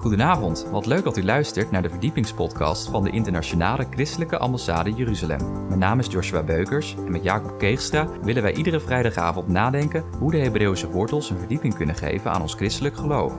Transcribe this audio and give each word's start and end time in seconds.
Goedenavond, 0.00 0.66
wat 0.70 0.86
leuk 0.86 1.04
dat 1.04 1.16
u 1.16 1.24
luistert 1.24 1.70
naar 1.70 1.82
de 1.82 1.90
verdiepingspodcast 1.90 2.88
van 2.88 3.04
de 3.04 3.10
Internationale 3.10 3.86
Christelijke 3.90 4.38
Ambassade 4.38 4.92
Jeruzalem. 4.92 5.66
Mijn 5.66 5.78
naam 5.78 5.98
is 5.98 6.06
Joshua 6.06 6.42
Beukers 6.42 6.94
en 6.94 7.10
met 7.10 7.22
Jacob 7.22 7.58
Keegstra 7.58 8.08
willen 8.22 8.42
wij 8.42 8.54
iedere 8.54 8.80
vrijdagavond 8.80 9.48
nadenken 9.48 10.04
hoe 10.18 10.30
de 10.30 10.38
Hebreeuwse 10.38 10.90
wortels 10.90 11.30
een 11.30 11.38
verdieping 11.38 11.74
kunnen 11.74 11.94
geven 11.94 12.30
aan 12.30 12.40
ons 12.40 12.54
christelijk 12.54 12.96
geloof. 12.96 13.34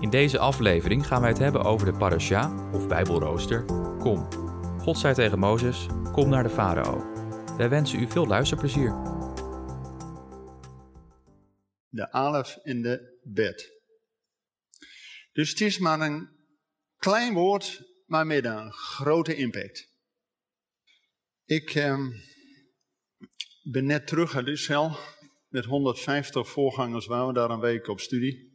In 0.00 0.10
deze 0.10 0.38
aflevering 0.38 1.06
gaan 1.06 1.20
wij 1.20 1.30
het 1.30 1.38
hebben 1.38 1.64
over 1.64 1.86
de 1.86 1.98
parasha, 1.98 2.52
of 2.72 2.88
bijbelrooster, 2.88 3.64
Kom. 3.98 4.28
God 4.82 4.98
zei 4.98 5.14
tegen 5.14 5.38
Mozes, 5.38 5.86
kom 6.12 6.28
naar 6.28 6.42
de 6.42 6.48
farao. 6.48 7.04
Wij 7.56 7.68
wensen 7.68 8.00
u 8.00 8.06
veel 8.10 8.26
luisterplezier. 8.26 8.94
De 11.88 12.12
alef 12.12 12.58
in 12.62 12.82
de 12.82 13.18
bed. 13.22 13.75
Dus 15.36 15.50
het 15.50 15.60
is 15.60 15.78
maar 15.78 16.00
een 16.00 16.28
klein 16.96 17.34
woord, 17.34 17.82
maar 18.06 18.26
met 18.26 18.44
een 18.44 18.72
grote 18.72 19.34
impact. 19.34 19.88
Ik 21.44 21.74
ehm, 21.74 22.10
ben 23.62 23.86
net 23.86 24.06
terug 24.06 24.36
uit 24.36 24.46
Israël. 24.46 24.98
Met 25.48 25.64
150 25.64 26.48
voorgangers 26.48 27.06
waren 27.06 27.26
we 27.26 27.32
daar 27.32 27.50
een 27.50 27.60
week 27.60 27.88
op 27.88 28.00
studie. 28.00 28.54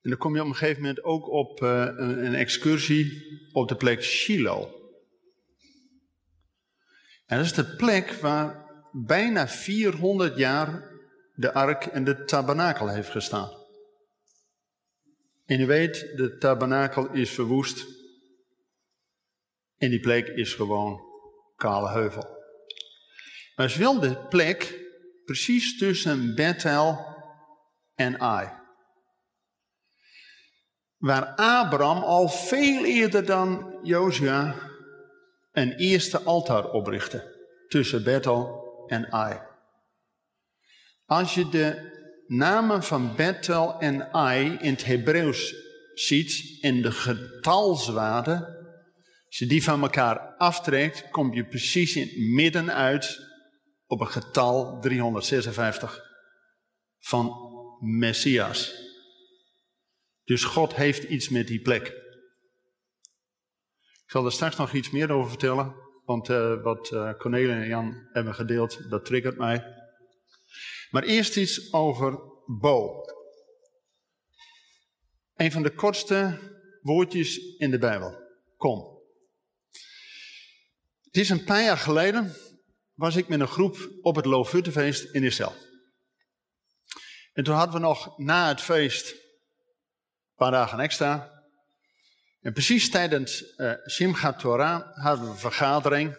En 0.00 0.10
dan 0.10 0.18
kom 0.18 0.34
je 0.34 0.40
op 0.40 0.46
een 0.46 0.54
gegeven 0.54 0.80
moment 0.80 1.04
ook 1.04 1.28
op 1.28 1.60
uh, 1.60 1.84
een, 1.96 2.24
een, 2.24 2.34
excursie 2.34 3.22
op 3.52 3.68
de 3.68 3.76
plek 3.76 4.02
Shiloh. 4.02 4.72
En 7.26 7.36
dat 7.36 7.46
is 7.46 7.52
de 7.52 7.76
plek 7.76 8.12
waar 8.12 8.66
bijna 8.92 9.48
400 9.48 10.36
jaar 10.36 10.90
de 11.34 11.54
ark 11.54 11.84
en 11.84 12.04
de 12.04 12.24
tabernakel 12.24 12.88
heeft 12.88 13.10
gestaan. 13.10 13.61
En 15.52 15.60
u 15.60 15.66
weet, 15.66 16.16
de 16.16 16.36
tabernakel 16.38 17.10
is 17.10 17.30
verwoest. 17.30 17.86
En 19.76 19.90
die 19.90 20.00
plek 20.00 20.28
is 20.28 20.54
gewoon 20.54 21.00
kale 21.56 21.90
heuvel. 21.90 22.26
Maar 23.56 23.66
is 23.66 23.76
wel 23.76 24.00
de 24.00 24.16
plek 24.28 24.80
precies 25.24 25.78
tussen 25.78 26.34
Bethel 26.34 27.06
en 27.94 28.20
Ai. 28.20 28.48
Waar 30.96 31.34
Abraham 31.34 32.02
al 32.02 32.28
veel 32.28 32.84
eerder 32.84 33.26
dan 33.26 33.78
Jozua 33.82 34.70
een 35.50 35.72
eerste 35.72 36.20
altaar 36.22 36.70
oprichtte. 36.70 37.46
Tussen 37.68 38.04
Bethel 38.04 38.64
en 38.86 39.12
Ai. 39.12 39.40
Als 41.06 41.34
je 41.34 41.48
de 41.48 41.90
namen 42.26 42.82
van 42.82 43.16
Bethel 43.16 43.78
en 43.78 44.12
Ai 44.12 44.56
in 44.60 44.72
het 44.72 44.84
Hebreeuws 44.84 45.54
ziet 45.94 46.58
in 46.60 46.82
de 46.82 46.92
getalswaarde, 46.92 48.60
als 49.26 49.38
je 49.38 49.46
die 49.46 49.62
van 49.62 49.82
elkaar 49.82 50.18
aftrekt, 50.36 51.10
kom 51.10 51.34
je 51.34 51.46
precies 51.46 51.96
in 51.96 52.02
het 52.02 52.16
midden 52.18 52.72
uit 52.74 53.30
op 53.86 54.00
een 54.00 54.08
getal 54.08 54.80
356 54.80 56.00
van 56.98 57.32
Messias. 57.80 58.74
Dus 60.24 60.44
God 60.44 60.74
heeft 60.74 61.02
iets 61.02 61.28
met 61.28 61.46
die 61.46 61.60
plek. 61.60 61.86
Ik 64.04 64.10
zal 64.10 64.24
er 64.24 64.32
straks 64.32 64.56
nog 64.56 64.72
iets 64.72 64.90
meer 64.90 65.10
over 65.10 65.30
vertellen, 65.30 65.74
want 66.04 66.28
uh, 66.28 66.62
wat 66.62 66.90
uh, 66.90 67.12
Cornelia 67.18 67.54
en 67.54 67.68
Jan 67.68 68.08
hebben 68.12 68.34
gedeeld, 68.34 68.90
dat 68.90 69.04
triggert 69.04 69.36
mij. 69.36 69.81
Maar 70.92 71.02
eerst 71.02 71.36
iets 71.36 71.72
over 71.72 72.18
Bo. 72.46 73.04
Een 75.36 75.52
van 75.52 75.62
de 75.62 75.74
kortste 75.74 76.38
woordjes 76.82 77.56
in 77.56 77.70
de 77.70 77.78
Bijbel. 77.78 78.18
Kom. 78.56 79.00
Het 81.02 81.16
is 81.16 81.28
een 81.28 81.44
paar 81.44 81.62
jaar 81.62 81.78
geleden 81.78 82.34
was 82.94 83.16
ik 83.16 83.28
met 83.28 83.40
een 83.40 83.48
groep 83.48 83.90
op 84.00 84.16
het 84.16 84.24
Loofhuttenfeest 84.24 85.14
in 85.14 85.24
Israël. 85.24 85.54
En 87.32 87.44
toen 87.44 87.54
hadden 87.54 87.74
we 87.74 87.80
nog 87.80 88.18
na 88.18 88.48
het 88.48 88.60
feest 88.60 89.10
een 89.10 89.18
paar 90.36 90.50
dagen 90.50 90.80
extra. 90.80 91.42
En 92.40 92.52
precies 92.52 92.90
tijdens 92.90 93.54
uh, 93.56 93.72
Simchat 93.84 94.38
Torah 94.38 94.96
hadden 94.96 95.24
we 95.24 95.30
een 95.30 95.38
vergadering. 95.38 96.16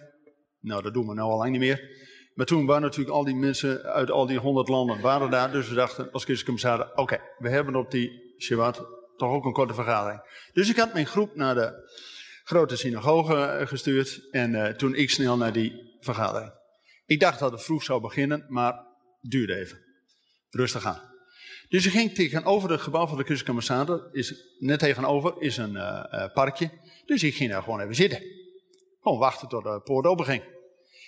Nou, 0.59 0.81
dat 0.81 0.94
doen 0.94 1.08
we 1.08 1.14
nou 1.14 1.31
al 1.31 1.38
lang 1.38 1.52
niet 1.52 1.59
meer. 1.59 2.03
Maar 2.34 2.46
toen 2.46 2.66
waren 2.66 2.82
natuurlijk 2.82 3.16
al 3.16 3.24
die 3.24 3.36
mensen 3.36 3.84
uit 3.84 4.12
al 4.12 4.26
die 4.26 4.38
honderd 4.38 4.68
landen 4.68 5.02
waren 5.02 5.30
daar. 5.30 5.52
Dus 5.52 5.70
we 5.70 5.76
dachten 5.76 6.12
als 6.12 6.24
christelijke 6.24 6.92
oké, 6.96 7.20
we 7.38 7.50
hebben 7.50 7.76
op 7.76 7.92
die 7.92 8.36
Shabbat 8.38 8.88
toch 9.18 9.32
ook 9.32 9.46
een 9.46 9.54
korte 9.54 9.74
vergadering. 9.74 10.22
Dus 10.54 10.70
ik 10.70 10.78
had 10.78 10.94
mijn 10.94 11.08
groep 11.08 11.36
naar 11.36 11.56
de 11.56 11.92
grote 12.44 12.76
synagoge 12.76 13.36
eh, 13.36 13.68
gestuurd. 13.68 14.28
En 14.32 14.54
uh, 14.54 14.68
toen 14.68 14.96
ik 14.96 15.10
snel 15.10 15.38
naar 15.38 15.54
die 15.54 15.98
vergadering. 16.00 16.52
Ik 17.06 17.20
dacht 17.20 17.40
dat 17.40 17.52
het 17.52 17.64
vroeg 17.64 17.84
zou 17.84 18.02
beginnen, 18.02 18.46
maar 18.48 18.86
duurde 19.22 19.56
even. 19.56 19.78
Rustig 20.50 20.86
aan. 20.86 21.02
Dus 21.70 21.86
ik 21.86 21.92
ging 21.92 22.14
tegenover 22.14 22.72
het 22.72 22.82
gebouw 22.82 23.08
van 23.08 23.18
de 23.18 23.44
ambassade. 23.46 24.10
Is, 24.12 24.56
net 24.60 24.80
tegenover 24.80 25.42
is 25.42 25.58
een 25.58 25.74
uh, 25.74 26.26
parkje. 26.34 26.70
Dus 27.06 27.24
ik 27.24 27.36
ging 27.36 27.52
daar 27.52 27.64
gewoon 27.64 27.82
even 27.82 27.96
zitten. 27.96 28.22
Gewoon 29.02 29.18
wachten 29.18 29.48
tot 29.48 29.64
de 29.64 29.82
poort 29.84 30.06
open 30.06 30.26
ging. 30.26 30.44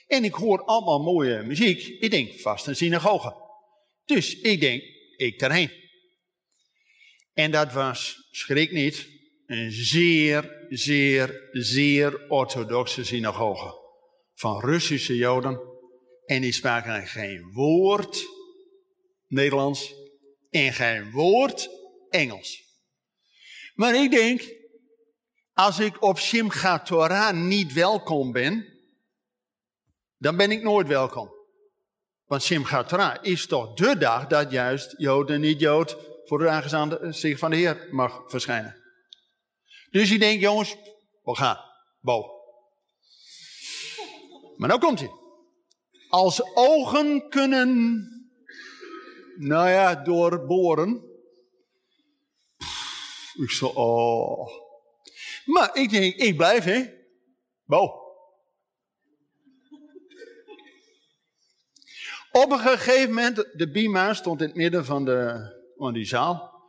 En 0.08 0.24
ik 0.24 0.34
hoor 0.34 0.64
allemaal 0.64 1.00
mooie 1.00 1.44
muziek. 1.44 1.88
Ik 2.00 2.12
denk, 2.12 2.40
vast 2.40 2.68
een 2.68 2.76
synagoge. 2.76 3.36
Dus 4.06 4.40
ik 4.40 4.60
denk, 4.60 4.84
ik 5.18 5.40
daarheen. 5.40 5.72
En 7.34 7.52
dat 7.52 7.74
was, 7.74 8.28
schrik 8.32 8.72
niet, 8.72 9.08
een 9.46 9.72
zeer, 9.72 10.66
zeer, 10.70 11.50
zeer 11.52 12.30
orthodoxe 12.30 13.04
synagoge. 13.04 13.84
Van 14.34 14.60
Russische 14.60 15.16
Joden. 15.16 15.60
En 16.26 16.42
die 16.42 16.52
spraken 16.52 17.08
geen 17.08 17.52
woord 17.54 18.26
Nederlands 19.28 19.94
en 20.50 20.74
geen 20.74 21.12
woord 21.12 21.70
Engels. 22.10 22.64
Maar 23.74 23.96
ik 23.96 24.12
denk, 24.12 24.42
als 25.54 25.80
ik 25.80 26.02
op 26.02 26.20
Simchat 26.20 26.86
Torah 26.86 27.36
niet 27.36 27.74
welkom 27.74 28.32
ben, 28.32 28.75
dan 30.18 30.38
ben 30.38 30.52
ik 30.52 30.64
nooit 30.64 30.88
welkom. 30.88 31.34
Want 32.26 32.44
Simchat 32.44 32.88
Torah 32.88 33.16
is 33.22 33.48
toch 33.48 33.74
de 33.74 33.98
dag 33.98 34.28
dat 34.28 34.52
juist 34.52 34.94
Jood 34.98 35.30
en 35.30 35.42
niet-Jood 35.42 35.98
voor 36.26 36.40
de 36.40 36.50
aangezicht 36.50 37.40
van 37.40 37.50
de 37.50 37.56
Heer 37.56 37.88
mag 37.92 38.24
verschijnen. 38.28 38.84
Dus 39.90 40.12
ik 40.12 40.20
denk, 40.20 40.42
jongens, 40.42 40.76
we 41.24 41.36
gaan. 41.36 41.58
Bo. 42.00 42.34
Maar 44.56 44.68
nou 44.68 44.80
komt 44.80 45.00
hij. 45.00 45.12
Als 46.10 46.56
ogen 46.56 47.30
kunnen, 47.30 48.00
nou 49.38 49.70
ja, 49.70 49.96
doorboren. 49.96 51.04
Ik 53.34 53.50
zo, 53.50 53.68
oh. 53.68 54.50
Maar 55.46 55.76
ik 55.76 55.90
denk, 55.90 56.16
ik 56.16 56.38
blijf, 56.38 56.64
hè. 56.64 56.84
Bo. 57.66 58.05
Op 62.36 62.52
een 62.52 62.60
gegeven 62.60 63.10
moment, 63.10 63.36
de 63.36 63.72
bima 63.72 64.14
stond 64.14 64.42
in 64.42 64.48
het 64.48 64.56
midden 64.56 64.86
van, 64.86 65.06
de, 65.06 65.50
van 65.78 65.94
die 65.94 66.06
zaal. 66.06 66.64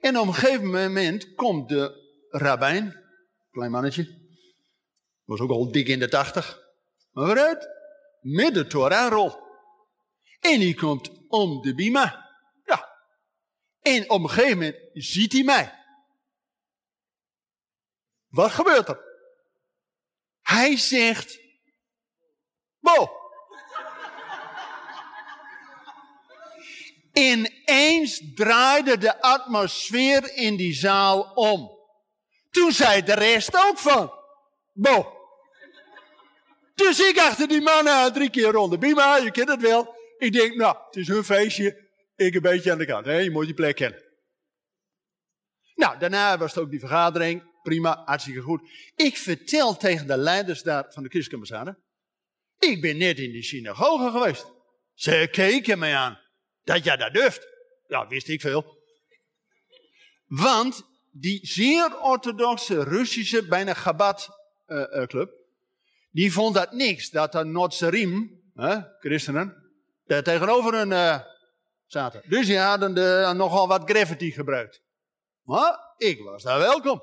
En 0.00 0.18
op 0.18 0.26
een 0.26 0.34
gegeven 0.34 0.66
moment 0.70 1.34
komt 1.34 1.68
de 1.68 2.14
rabbijn, 2.28 3.04
klein 3.50 3.70
mannetje, 3.70 4.28
was 5.24 5.40
ook 5.40 5.50
al 5.50 5.72
dik 5.72 5.88
in 5.88 5.98
de 5.98 6.08
tachtig, 6.08 6.60
maar 7.12 7.26
vooruit, 7.26 7.68
met 8.20 8.54
de 8.54 8.66
Torahrol. 8.66 9.34
En 10.40 10.60
die 10.60 10.74
komt 10.74 11.10
om 11.28 11.62
de 11.62 11.74
bima. 11.74 12.30
Ja. 12.64 12.88
En 13.80 14.10
op 14.10 14.22
een 14.22 14.30
gegeven 14.30 14.58
moment 14.58 14.76
ziet 14.92 15.32
hij 15.32 15.42
mij. 15.42 15.72
Wat 18.28 18.50
gebeurt 18.50 18.88
er? 18.88 19.00
Hij 20.40 20.76
zegt, 20.76 21.40
Bo, 22.78 23.25
Ineens 27.18 28.22
draaide 28.34 28.98
de 28.98 29.20
atmosfeer 29.20 30.34
in 30.34 30.56
die 30.56 30.74
zaal 30.74 31.32
om. 31.34 31.70
Toen 32.50 32.72
zei 32.72 33.02
de 33.02 33.14
rest 33.14 33.54
ook 33.68 33.78
van, 33.78 34.12
bo. 34.72 35.14
Dus 36.74 37.00
ik 37.00 37.18
achter 37.18 37.48
die 37.48 37.60
mannen 37.60 38.12
drie 38.12 38.30
keer 38.30 38.50
rond 38.50 38.78
bima, 38.78 39.16
je 39.16 39.30
kent 39.30 39.48
het 39.48 39.60
wel. 39.60 39.94
Ik 40.18 40.32
denk, 40.32 40.54
nou, 40.54 40.76
het 40.86 40.96
is 40.96 41.08
hun 41.08 41.24
feestje, 41.24 41.90
ik 42.16 42.34
een 42.34 42.42
beetje 42.42 42.72
aan 42.72 42.78
de 42.78 42.86
kant. 42.86 43.06
Hè? 43.06 43.18
Je 43.18 43.30
moet 43.30 43.44
die 43.44 43.54
plek 43.54 43.76
kennen. 43.76 44.04
Nou, 45.74 45.98
daarna 45.98 46.38
was 46.38 46.54
het 46.54 46.64
ook 46.64 46.70
die 46.70 46.80
vergadering. 46.80 47.42
Prima, 47.62 48.02
hartstikke 48.04 48.40
goed. 48.40 48.70
Ik 48.96 49.16
vertel 49.16 49.76
tegen 49.76 50.06
de 50.06 50.16
leiders 50.16 50.62
daar 50.62 50.86
van 50.88 51.02
de 51.02 51.08
christelijke 51.08 51.50
ambassade. 51.50 51.82
Ik 52.58 52.80
ben 52.80 52.96
net 52.96 53.18
in 53.18 53.32
die 53.32 53.42
synagoge 53.42 54.10
geweest. 54.10 54.46
Ze 54.94 55.28
keken 55.30 55.78
mij 55.78 55.94
aan. 55.94 56.24
Dat 56.66 56.84
jij 56.84 56.96
dat 56.96 57.12
durft, 57.12 57.48
ja, 57.86 58.06
wist 58.06 58.28
ik 58.28 58.40
veel. 58.40 58.78
Want 60.26 60.82
die 61.10 61.46
zeer 61.46 62.00
orthodoxe 62.00 62.82
Russische, 62.82 63.46
bijna 63.46 63.74
Chabad-club, 63.74 65.30
die 66.10 66.32
vond 66.32 66.54
dat 66.54 66.72
niks, 66.72 67.10
dat 67.10 67.32
de 67.32 67.44
Notserim, 67.44 68.42
christenen, 69.00 69.70
daar 70.04 70.22
tegenover 70.22 70.74
hun 70.74 70.90
uh, 70.90 71.20
zaten. 71.86 72.22
Dus 72.28 72.46
die 72.46 72.58
hadden 72.58 72.94
de, 72.94 73.32
nogal 73.36 73.68
wat 73.68 73.90
graffiti 73.90 74.32
gebruikt. 74.32 74.82
Maar 75.42 75.94
ik 75.96 76.20
was 76.20 76.42
daar 76.42 76.58
welkom. 76.58 77.02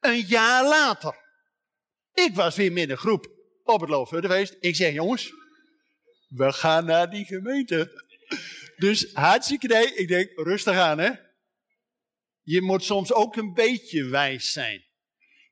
Een 0.00 0.20
jaar 0.20 0.68
later, 0.68 1.16
ik 2.12 2.34
was 2.34 2.56
weer 2.56 2.72
met 2.72 2.90
een 2.90 2.96
groep 2.96 3.26
op 3.62 3.80
het 3.80 3.90
Loofhuttenfeest. 3.90 4.56
Ik 4.60 4.76
zeg, 4.76 4.92
jongens, 4.92 5.32
we 6.28 6.52
gaan 6.52 6.84
naar 6.84 7.10
die 7.10 7.24
gemeente. 7.24 8.03
Dus 8.76 9.12
hartstikke 9.12 9.92
ik 9.94 10.08
denk, 10.08 10.30
rustig 10.34 10.76
aan 10.76 10.98
hè. 10.98 11.10
Je 12.42 12.62
moet 12.62 12.84
soms 12.84 13.12
ook 13.12 13.36
een 13.36 13.52
beetje 13.52 14.04
wijs 14.04 14.52
zijn. 14.52 14.84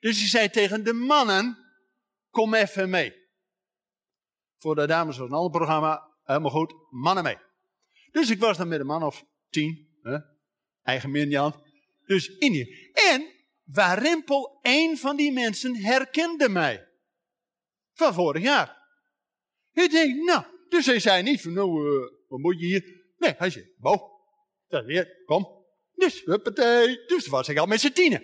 Dus 0.01 0.19
hij 0.19 0.29
zei 0.29 0.51
tegen 0.51 0.85
de 0.85 0.93
mannen, 0.93 1.59
kom 2.31 2.55
even 2.55 2.91
mee. 2.91 3.15
Voor 4.59 4.75
de 4.75 4.87
dames 4.87 5.19
was 5.19 5.29
een 5.29 5.35
ander 5.35 5.51
programma, 5.51 6.11
helemaal 6.23 6.51
goed, 6.51 6.75
mannen 6.91 7.25
mee. 7.25 7.37
Dus 8.11 8.31
ik 8.31 8.39
was 8.39 8.57
dan 8.57 8.69
met 8.69 8.81
een 8.81 8.87
man 8.87 9.03
of 9.03 9.25
tien, 9.49 9.89
hè? 10.03 10.19
eigen 10.83 11.11
Mirjam. 11.11 11.55
Dus 12.07 12.29
in 12.29 12.53
hier. 12.53 12.91
En 12.93 13.27
Warempel, 13.65 14.59
een 14.63 14.99
van 14.99 15.17
die 15.17 15.33
mensen, 15.33 15.77
herkende 15.77 16.49
mij. 16.49 16.89
Van 17.93 18.15
vorig 18.15 18.43
jaar. 18.43 18.81
Ik 19.73 19.91
denk, 19.91 20.25
nou, 20.25 20.45
dus 20.69 20.87
hij 20.87 21.01
zei 21.01 21.23
niet 21.23 21.41
van, 21.41 21.53
nou, 21.53 21.95
uh, 21.95 22.11
wat 22.29 22.39
moet 22.39 22.61
je 22.61 22.67
hier? 22.67 23.02
Nee, 23.23 23.35
hij 23.39 23.51
zei, 23.51 23.73
Bo, 23.77 24.11
dat 24.69 24.85
weer, 24.85 25.23
kom. 25.25 25.65
Dus, 25.95 26.23
huppatee, 26.25 27.05
dus 27.07 27.27
was 27.27 27.49
ik 27.49 27.59
al 27.59 27.67
met 27.67 27.81
z'n 27.81 27.93
tienen. 27.93 28.23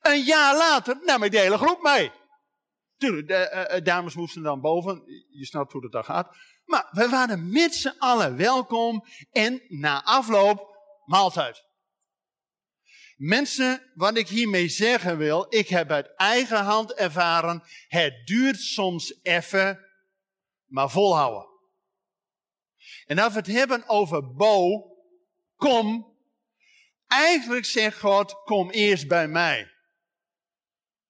Een 0.00 0.22
jaar 0.22 0.56
later 0.56 0.98
nam 1.02 1.22
ik 1.22 1.30
de 1.30 1.38
hele 1.38 1.58
groep 1.58 1.82
mee. 1.82 2.10
Tuurlijk, 2.96 3.28
de 3.28 3.68
uh, 3.72 3.84
dames 3.84 4.14
moesten 4.14 4.42
dan 4.42 4.60
boven, 4.60 5.02
je 5.30 5.44
snapt 5.44 5.72
hoe 5.72 5.80
dat 5.80 5.92
dan 5.92 6.04
gaat. 6.04 6.36
Maar 6.64 6.88
we 6.90 7.08
waren 7.08 7.52
met 7.52 7.74
z'n 7.74 7.94
allen 7.98 8.36
welkom 8.36 9.04
en 9.30 9.62
na 9.68 10.04
afloop 10.04 10.76
maaltijd. 11.04 11.64
Mensen, 13.16 13.92
wat 13.94 14.16
ik 14.16 14.28
hiermee 14.28 14.68
zeggen 14.68 15.18
wil, 15.18 15.46
ik 15.48 15.68
heb 15.68 15.90
uit 15.90 16.14
eigen 16.14 16.64
hand 16.64 16.92
ervaren, 16.92 17.62
het 17.88 18.26
duurt 18.26 18.60
soms 18.60 19.18
even, 19.22 19.86
maar 20.66 20.90
volhouden. 20.90 21.55
En 23.06 23.18
als 23.18 23.32
we 23.32 23.38
het 23.38 23.46
hebben 23.46 23.88
over 23.88 24.34
Bo, 24.34 24.90
kom, 25.56 26.16
eigenlijk 27.06 27.64
zegt 27.64 27.98
God, 27.98 28.42
kom 28.44 28.70
eerst 28.70 29.08
bij 29.08 29.28
mij. 29.28 29.70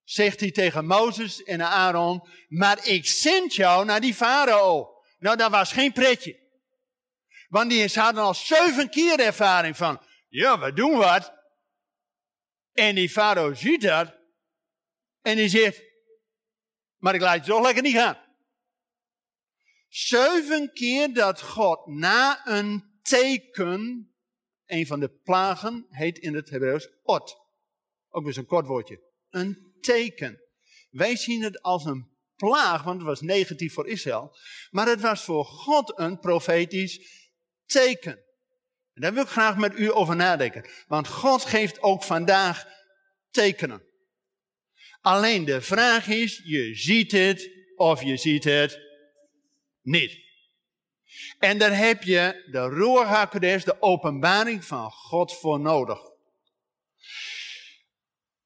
Zegt 0.03 0.39
hij 0.39 0.51
tegen 0.51 0.85
Mozes 0.85 1.43
en 1.43 1.61
Aaron, 1.61 2.29
maar 2.47 2.87
ik 2.87 3.07
zend 3.07 3.55
jou 3.55 3.85
naar 3.85 4.01
die 4.01 4.13
farao. 4.13 4.95
Nou, 5.19 5.37
dat 5.37 5.51
was 5.51 5.71
geen 5.71 5.91
pretje. 5.91 6.45
Want 7.47 7.69
die 7.69 7.89
hadden 7.93 8.23
al 8.23 8.33
zeven 8.33 8.89
keer 8.89 9.19
ervaring 9.19 9.77
van, 9.77 10.01
ja, 10.27 10.59
we 10.59 10.73
doen 10.73 10.97
wat. 10.97 11.33
En 12.73 12.95
die 12.95 13.09
farao 13.09 13.53
ziet 13.53 13.81
dat. 13.81 14.15
En 15.21 15.35
die 15.35 15.49
zegt, 15.49 15.81
maar 16.97 17.15
ik 17.15 17.21
laat 17.21 17.45
je 17.45 17.51
toch 17.51 17.63
lekker 17.63 17.83
niet 17.83 17.95
gaan. 17.95 18.26
Zeven 19.87 20.73
keer 20.73 21.13
dat 21.13 21.41
God 21.41 21.85
na 21.85 22.47
een 22.47 22.99
teken, 23.01 24.11
een 24.65 24.87
van 24.87 24.99
de 24.99 25.09
plagen 25.09 25.85
heet 25.89 26.17
in 26.17 26.35
het 26.35 26.49
Hebreeuws 26.49 26.89
ot. 27.03 27.35
Ook 28.09 28.23
weer 28.23 28.33
zo'n 28.33 28.45
kort 28.45 28.67
woordje. 28.67 29.01
Een 29.29 29.75
teken. 29.79 30.41
Wij 30.89 31.15
zien 31.15 31.43
het 31.43 31.61
als 31.61 31.85
een 31.85 32.17
plaag, 32.35 32.83
want 32.83 32.97
het 32.97 33.07
was 33.07 33.21
negatief 33.21 33.73
voor 33.73 33.87
Israël. 33.87 34.37
Maar 34.69 34.87
het 34.87 35.01
was 35.01 35.23
voor 35.23 35.45
God 35.45 35.99
een 35.99 36.19
profetisch 36.19 36.99
teken. 37.65 38.25
En 38.93 39.01
daar 39.01 39.13
wil 39.13 39.23
ik 39.23 39.29
graag 39.29 39.57
met 39.57 39.79
u 39.79 39.93
over 39.93 40.15
nadenken. 40.15 40.69
Want 40.87 41.07
God 41.07 41.45
geeft 41.45 41.81
ook 41.81 42.03
vandaag 42.03 42.65
tekenen. 43.29 43.85
Alleen 45.01 45.45
de 45.45 45.61
vraag 45.61 46.07
is, 46.07 46.41
je 46.43 46.75
ziet 46.75 47.11
het 47.11 47.51
of 47.75 48.03
je 48.03 48.17
ziet 48.17 48.43
het 48.43 48.86
niet. 49.87 50.25
En 51.39 51.57
daar 51.57 51.77
heb 51.77 52.03
je 52.03 52.47
de 52.51 52.69
Ruach 52.69 53.29
de 53.29 53.81
openbaring 53.81 54.65
van 54.65 54.91
God 54.91 55.33
voor 55.33 55.59
nodig. 55.59 55.99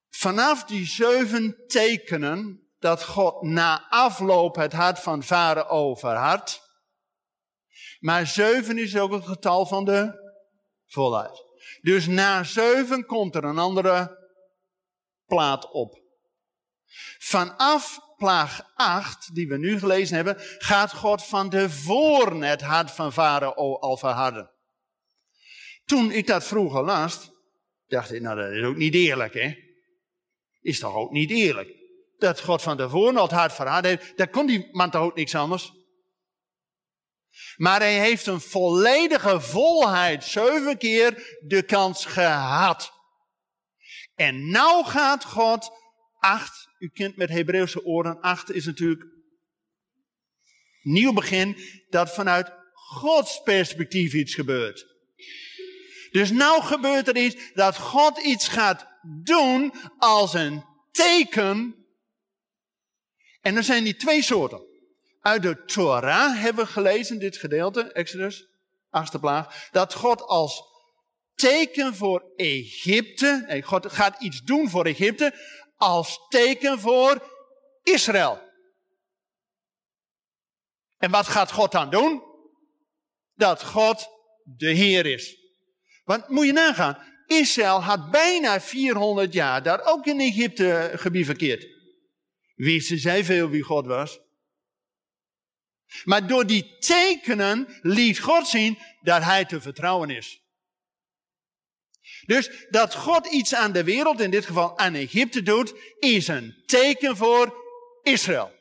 Vanaf 0.10 0.64
die 0.64 0.86
zeven 0.86 1.68
tekenen 1.68 2.70
dat 2.80 3.04
God 3.04 3.42
na 3.42 3.90
afloop 3.90 4.56
het 4.56 4.74
hart 4.74 5.00
van 5.00 5.24
Farao 5.24 5.96
verhardt. 5.96 6.62
Maar 8.00 8.28
zeven 8.28 8.78
is 8.78 8.98
ook 8.98 9.12
het 9.12 9.26
getal 9.26 9.66
van 9.66 9.86
de 9.86 10.32
volheid. 10.88 11.46
Dus 11.82 12.08
na 12.08 12.44
zeven 12.44 13.06
komt 13.06 13.36
er 13.36 13.44
een 13.44 13.58
andere 13.58 14.20
plaat 15.26 15.72
op. 15.72 16.02
Vanaf 17.18 18.00
plaag 18.22 18.62
8, 18.76 19.36
die 19.36 19.48
we 19.48 19.58
nu 19.58 19.80
gelezen 19.80 20.16
hebben, 20.16 20.36
gaat 20.58 20.94
God 20.94 21.26
van 21.26 21.50
tevoren 21.50 22.42
het 22.42 22.62
hart 22.62 22.92
van 22.92 23.14
Farao 23.14 23.80
al 23.80 23.98
verharden. 23.98 24.52
Toen 25.86 26.12
ik 26.12 26.28
dat 26.28 26.44
vroeger 26.44 26.84
las, 26.84 27.32
dacht 27.88 28.14
ik, 28.14 28.22
nou 28.22 28.42
dat 28.42 28.52
is 28.52 28.64
ook 28.64 28.76
niet 28.76 28.94
eerlijk 28.94 29.34
hè. 29.34 29.56
Is 30.62 30.80
toch 30.80 30.96
ook 30.96 31.12
niet 31.12 31.30
eerlijk? 31.30 31.74
Dat 32.18 32.42
God 32.42 32.62
van 32.62 32.78
tevoren 32.78 33.18
al 33.18 33.24
het 33.24 33.32
hart 33.32 33.54
verhard 33.54 33.86
heeft, 33.86 34.18
daar 34.18 34.30
kon 34.30 34.46
die 34.46 34.70
man 34.72 34.90
toch 34.90 35.02
ook 35.02 35.16
niks 35.16 35.36
anders? 35.36 35.72
Maar 37.56 37.80
hij 37.80 38.00
heeft 38.00 38.26
een 38.26 38.42
volledige 38.42 39.42
volheid 39.42 40.24
zeven 40.24 40.78
keer 40.78 41.38
de 41.48 41.64
kans 41.64 42.06
gehad. 42.06 42.92
En 44.16 44.50
nou 44.50 44.86
gaat 44.86 45.26
God 45.26 45.81
acht, 46.22 46.70
u 46.80 46.90
kent 46.90 47.16
met 47.16 47.30
Hebreeuwse 47.30 47.86
oren, 47.86 48.22
acht 48.22 48.52
is 48.52 48.66
natuurlijk 48.66 49.06
nieuw 50.82 51.14
begin, 51.14 51.58
dat 51.90 52.14
vanuit 52.14 52.52
Gods 52.74 53.42
perspectief 53.44 54.14
iets 54.14 54.36
gebeurt. 54.36 54.86
Dus 56.12 56.32
nou 56.32 56.64
gebeurt 56.64 57.08
er 57.08 57.18
iets 57.18 57.36
dat 57.54 57.78
God 57.78 58.24
iets 58.24 58.48
gaat 58.48 58.88
doen 59.24 59.74
als 59.98 60.34
een 60.34 60.64
teken. 60.92 61.76
En 63.42 63.56
er 63.56 63.64
zijn 63.64 63.84
die 63.84 63.96
twee 63.96 64.22
soorten. 64.22 64.62
Uit 65.22 65.42
de 65.42 65.66
Torah 65.66 66.42
hebben 66.42 66.66
we 66.66 66.72
gelezen, 66.72 67.20
dit 67.20 67.38
gedeelte, 67.38 67.92
Exodus, 67.92 68.48
achtste 68.90 69.20
plaag, 69.20 69.70
dat 69.72 69.94
God 69.94 70.22
als 70.22 70.70
teken 71.36 71.96
voor 71.96 72.24
Egypte, 72.36 73.44
nee, 73.48 73.62
God 73.62 73.92
gaat 73.92 74.22
iets 74.22 74.42
doen 74.42 74.70
voor 74.70 74.86
Egypte, 74.86 75.34
als 75.82 76.20
teken 76.30 76.80
voor 76.80 77.32
Israël. 77.84 78.50
En 80.98 81.12
wat 81.12 81.28
gaat 81.28 81.52
God 81.52 81.72
dan 81.72 81.90
doen? 81.90 82.24
Dat 83.36 83.64
God 83.64 84.08
de 84.44 84.72
Heer 84.72 85.06
is. 85.06 85.38
Want 86.04 86.28
moet 86.28 86.46
je 86.46 86.52
nagaan, 86.52 86.98
Israël 87.26 87.84
had 87.84 88.12
bijna 88.12 88.62
400 88.62 89.34
jaar 89.34 89.64
daar 89.64 89.86
ook 89.86 90.06
in 90.06 90.20
Egypte 90.20 90.92
gebivakkeerd. 90.96 91.68
Wisten 92.56 92.98
zij 92.98 93.24
veel 93.24 93.50
wie 93.50 93.64
God 93.64 93.86
was? 93.86 94.20
Maar 96.04 96.28
door 96.28 96.46
die 96.46 96.78
tekenen 96.78 97.80
liet 97.82 98.20
God 98.20 98.48
zien 98.48 98.78
dat 99.02 99.24
hij 99.24 99.46
te 99.46 99.62
vertrouwen 99.62 100.10
is. 100.10 100.41
Dus 102.26 102.66
dat 102.70 102.96
God 102.96 103.28
iets 103.28 103.56
aan 103.56 103.72
de 103.72 103.84
wereld, 103.84 104.22
in 104.22 104.32
dit 104.32 104.46
geval 104.46 104.78
aan 104.78 104.94
Egypte 104.94 105.44
doet, 105.44 105.74
is 106.00 106.28
een 106.28 106.64
teken 106.66 107.18
voor 107.18 107.56
Israël. 108.04 108.52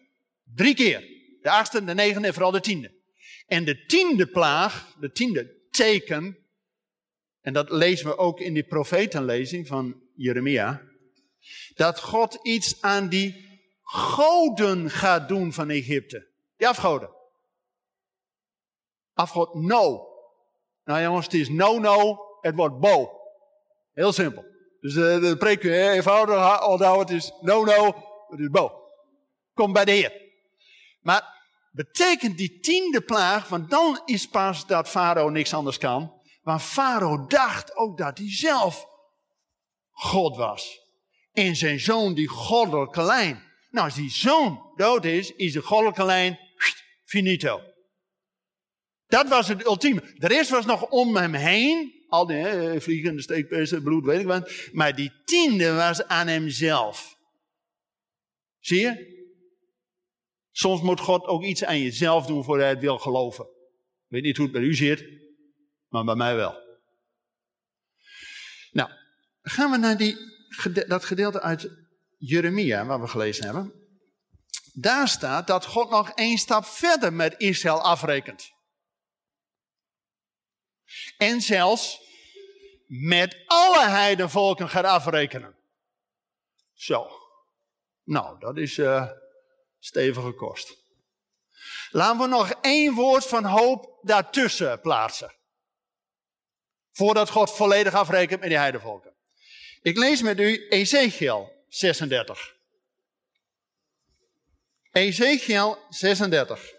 Drie 0.54 0.74
keer. 0.74 1.00
De 1.42 1.50
achtste, 1.50 1.84
de 1.84 1.94
negende 1.94 2.26
en 2.26 2.32
vooral 2.34 2.52
de 2.52 2.60
tiende. 2.60 2.98
En 3.46 3.64
de 3.64 3.84
tiende 3.86 4.26
plaag, 4.26 4.94
de 5.00 5.12
tiende 5.12 5.68
teken, 5.70 6.38
en 7.40 7.52
dat 7.52 7.70
lezen 7.70 8.06
we 8.06 8.16
ook 8.16 8.40
in 8.40 8.54
die 8.54 8.66
profetenlezing 8.66 9.66
van 9.66 10.02
Jeremia, 10.14 10.82
dat 11.74 12.00
God 12.00 12.38
iets 12.42 12.82
aan 12.82 13.08
die 13.08 13.48
goden 13.82 14.90
gaat 14.90 15.28
doen 15.28 15.52
van 15.52 15.70
Egypte. 15.70 16.28
Die 16.56 16.68
afgoden. 16.68 17.10
Afgod 19.14 19.54
no. 19.54 20.08
Nou 20.84 21.02
jongens, 21.02 21.24
het 21.24 21.34
is 21.34 21.48
no-no, 21.48 22.18
het 22.40 22.54
wordt 22.54 22.78
bo. 22.78 23.19
Heel 23.92 24.12
simpel. 24.12 24.44
Dus 24.80 24.94
de, 24.94 25.18
de 25.20 25.36
preek 25.36 25.62
je 25.62 25.90
eenvoudig 25.90 26.66
onthouden. 26.66 27.14
Het 27.14 27.24
is 27.24 27.32
no, 27.40 27.64
no, 27.64 27.86
het 28.28 28.40
is 28.40 28.48
bo. 28.48 28.72
Kom 29.54 29.72
bij 29.72 29.84
de 29.84 29.90
Heer. 29.90 30.12
Maar 31.00 31.38
betekent 31.72 32.38
die 32.38 32.60
tiende 32.60 33.00
plaag, 33.00 33.48
want 33.48 33.70
dan 33.70 34.02
is 34.04 34.28
pas 34.28 34.66
dat 34.66 34.88
Farao 34.88 35.28
niks 35.28 35.54
anders 35.54 35.78
kan. 35.78 36.12
Want 36.42 36.62
Farao 36.62 37.26
dacht 37.26 37.76
ook 37.76 37.98
dat 37.98 38.18
hij 38.18 38.32
zelf 38.32 38.86
God 39.90 40.36
was. 40.36 40.80
En 41.32 41.56
zijn 41.56 41.80
zoon 41.80 42.14
die 42.14 42.28
goddelijke 42.28 43.02
lijn. 43.02 43.42
Nou, 43.70 43.86
als 43.86 43.94
die 43.94 44.10
zoon 44.10 44.72
dood 44.76 45.04
is, 45.04 45.34
is 45.34 45.52
de 45.52 45.62
goddelijke 45.62 46.04
lijn 46.04 46.38
finito. 47.04 47.60
Dat 49.06 49.28
was 49.28 49.48
het 49.48 49.64
ultieme. 49.64 50.14
De 50.14 50.26
rest 50.26 50.50
was 50.50 50.64
nog 50.64 50.88
om 50.88 51.16
hem 51.16 51.34
heen. 51.34 51.99
Al 52.10 52.26
die 52.26 52.80
vliegende 52.80 53.22
steekpesten, 53.22 53.82
bloed, 53.82 54.04
weet 54.04 54.20
ik 54.20 54.26
wat. 54.26 54.52
Maar 54.72 54.94
die 54.96 55.12
tiende 55.24 55.72
was 55.72 56.04
aan 56.06 56.26
hemzelf. 56.26 57.18
Zie 58.58 58.80
je? 58.80 59.18
Soms 60.50 60.82
moet 60.82 61.00
God 61.00 61.26
ook 61.26 61.42
iets 61.42 61.64
aan 61.64 61.80
jezelf 61.80 62.26
doen 62.26 62.44
voordat 62.44 62.64
hij 62.64 62.74
het 62.74 62.82
wil 62.82 62.98
geloven. 62.98 63.44
Ik 63.44 64.08
weet 64.08 64.22
niet 64.22 64.36
hoe 64.36 64.46
het 64.46 64.54
bij 64.54 64.64
u 64.64 64.74
zit, 64.74 65.04
maar 65.88 66.04
bij 66.04 66.14
mij 66.14 66.34
wel. 66.34 66.54
Nou, 68.72 68.90
gaan 69.42 69.70
we 69.70 69.76
naar 69.76 69.96
die, 69.96 70.16
dat 70.86 71.04
gedeelte 71.04 71.40
uit 71.40 71.70
Jeremia, 72.18 72.86
waar 72.86 73.00
we 73.00 73.08
gelezen 73.08 73.44
hebben. 73.44 73.72
Daar 74.72 75.08
staat 75.08 75.46
dat 75.46 75.64
God 75.64 75.90
nog 75.90 76.10
één 76.10 76.38
stap 76.38 76.64
verder 76.64 77.12
met 77.12 77.34
Israël 77.38 77.82
afrekent. 77.82 78.52
En 81.16 81.40
zelfs 81.40 82.00
met 82.86 83.42
alle 83.46 83.88
heidenvolken 83.88 84.68
gaat 84.68 84.84
afrekenen. 84.84 85.56
Zo. 86.74 87.10
Nou, 88.04 88.38
dat 88.38 88.56
is 88.56 88.78
uh, 88.78 89.10
stevige 89.78 90.32
kost. 90.32 90.76
Laten 91.90 92.20
we 92.20 92.26
nog 92.26 92.50
één 92.50 92.94
woord 92.94 93.26
van 93.26 93.44
hoop 93.44 93.98
daartussen 94.02 94.80
plaatsen. 94.80 95.34
Voordat 96.92 97.30
God 97.30 97.50
volledig 97.50 97.94
afrekent 97.94 98.40
met 98.40 98.48
die 98.48 98.58
heidenvolken. 98.58 99.14
Ik 99.82 99.96
lees 99.96 100.22
met 100.22 100.38
u 100.38 100.68
Ezekiel 100.68 101.64
36. 101.68 102.56
Ezekiel 104.90 105.78
36. 105.88 106.78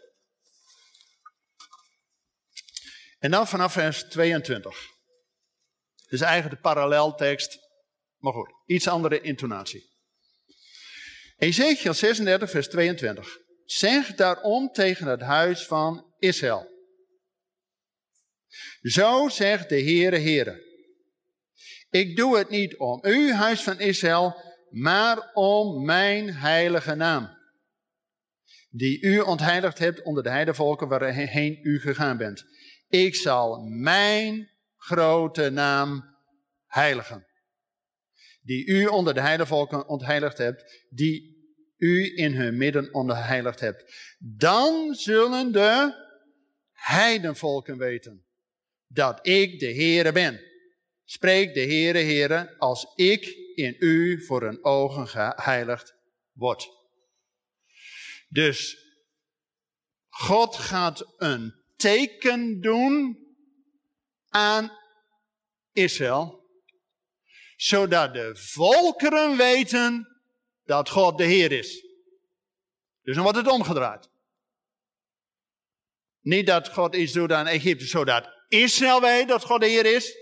En 3.22 3.32
dan 3.32 3.48
vanaf 3.48 3.74
vers 3.74 4.04
22. 4.04 4.78
Dus 6.10 6.22
eigenlijk 6.22 6.56
de 6.56 6.62
paralleltekst, 6.62 7.58
maar 8.18 8.34
goed, 8.34 8.50
iets 8.66 8.88
andere 8.88 9.22
intonatie. 9.22 9.90
Ezekiel 11.38 11.94
36, 11.94 12.50
vers 12.50 12.68
22. 12.70 13.38
Zeg 13.66 14.16
daarom 14.16 14.72
tegen 14.72 15.08
het 15.08 15.22
huis 15.22 15.66
van 15.66 16.14
Israël. 16.18 16.70
Zo 18.82 19.30
zegt 19.30 19.70
de 19.70 19.82
Heere 19.82 20.20
Heere. 20.20 20.70
Ik 21.90 22.16
doe 22.16 22.38
het 22.38 22.50
niet 22.50 22.78
om 22.78 23.00
u, 23.06 23.34
huis 23.34 23.62
van 23.62 23.80
Israël, 23.80 24.36
maar 24.70 25.32
om 25.34 25.86
mijn 25.86 26.34
heilige 26.34 26.96
naam. 26.96 27.40
Die 28.70 29.02
u 29.02 29.20
ontheiligd 29.20 29.78
hebt 29.78 30.02
onder 30.02 30.24
de 30.24 30.30
heidevolken 30.30 30.88
waarheen 30.88 31.60
u 31.64 31.80
gegaan 31.80 32.18
bent. 32.18 32.46
Ik 32.92 33.16
zal 33.16 33.62
mijn 33.62 34.50
grote 34.78 35.50
naam 35.50 36.16
heiligen. 36.68 37.28
Die 38.42 38.66
u 38.66 38.86
onder 38.86 39.14
de 39.14 39.22
heidevolken 39.22 39.88
ontheiligd 39.88 40.38
hebt, 40.38 40.86
die 40.90 41.40
u 41.78 42.18
in 42.18 42.34
hun 42.34 42.58
midden 42.58 42.94
ontheiligd 42.94 43.60
hebt. 43.60 44.16
Dan 44.20 44.96
zullen 44.96 45.52
de 45.52 45.96
heidenvolken 46.72 47.78
weten 47.78 48.26
dat 48.88 49.28
ik 49.28 49.60
de 49.60 49.74
Heere 49.74 50.12
ben. 50.12 50.42
Spreek 51.04 51.54
de 51.54 51.60
Heere, 51.60 51.98
Heere, 51.98 52.56
als 52.58 52.94
ik 52.96 53.26
in 53.56 53.76
u 53.80 54.24
voor 54.26 54.42
hun 54.42 54.64
ogen 54.64 55.08
geheiligd 55.08 55.96
word. 56.32 56.70
Dus 58.30 58.78
God 60.10 60.56
gaat 60.56 61.14
een 61.18 61.61
teken 61.82 62.62
doen 62.62 63.18
aan 64.30 64.72
Israël, 65.72 66.50
zodat 67.56 68.14
de 68.14 68.36
volkeren 68.36 69.38
weten 69.38 70.08
dat 70.64 70.90
God 70.90 71.18
de 71.18 71.24
Heer 71.24 71.52
is. 71.52 71.86
Dus 73.02 73.16
dan 73.16 73.24
wordt 73.24 73.38
het 73.38 73.48
omgedraaid. 73.48 74.10
Niet 76.22 76.48
dat 76.48 76.70
God 76.70 76.96
iets 76.96 77.12
doet 77.12 77.32
aan 77.32 77.48
Egypte, 77.48 77.86
zodat 77.86 78.30
Israël 78.48 79.02
weet 79.02 79.28
dat 79.28 79.44
God 79.44 79.62
de 79.62 79.68
Heer 79.68 79.86
is. 79.86 80.18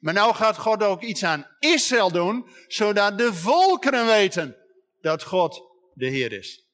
Maar 0.00 0.14
nou 0.14 0.34
gaat 0.34 0.58
God 0.58 0.82
ook 0.82 1.02
iets 1.02 1.24
aan 1.24 1.56
Israël 1.58 2.10
doen, 2.10 2.48
zodat 2.66 3.18
de 3.18 3.34
volkeren 3.34 4.06
weten 4.06 4.56
dat 5.00 5.22
God 5.22 5.62
de 5.94 6.06
Heer 6.06 6.32
is. 6.32 6.66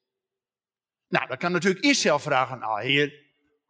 Nou, 1.09 1.26
dan 1.26 1.37
kan 1.37 1.52
natuurlijk 1.52 1.85
Israël 1.85 2.18
vragen, 2.18 2.59
nou 2.59 2.83
Heer, 2.83 3.24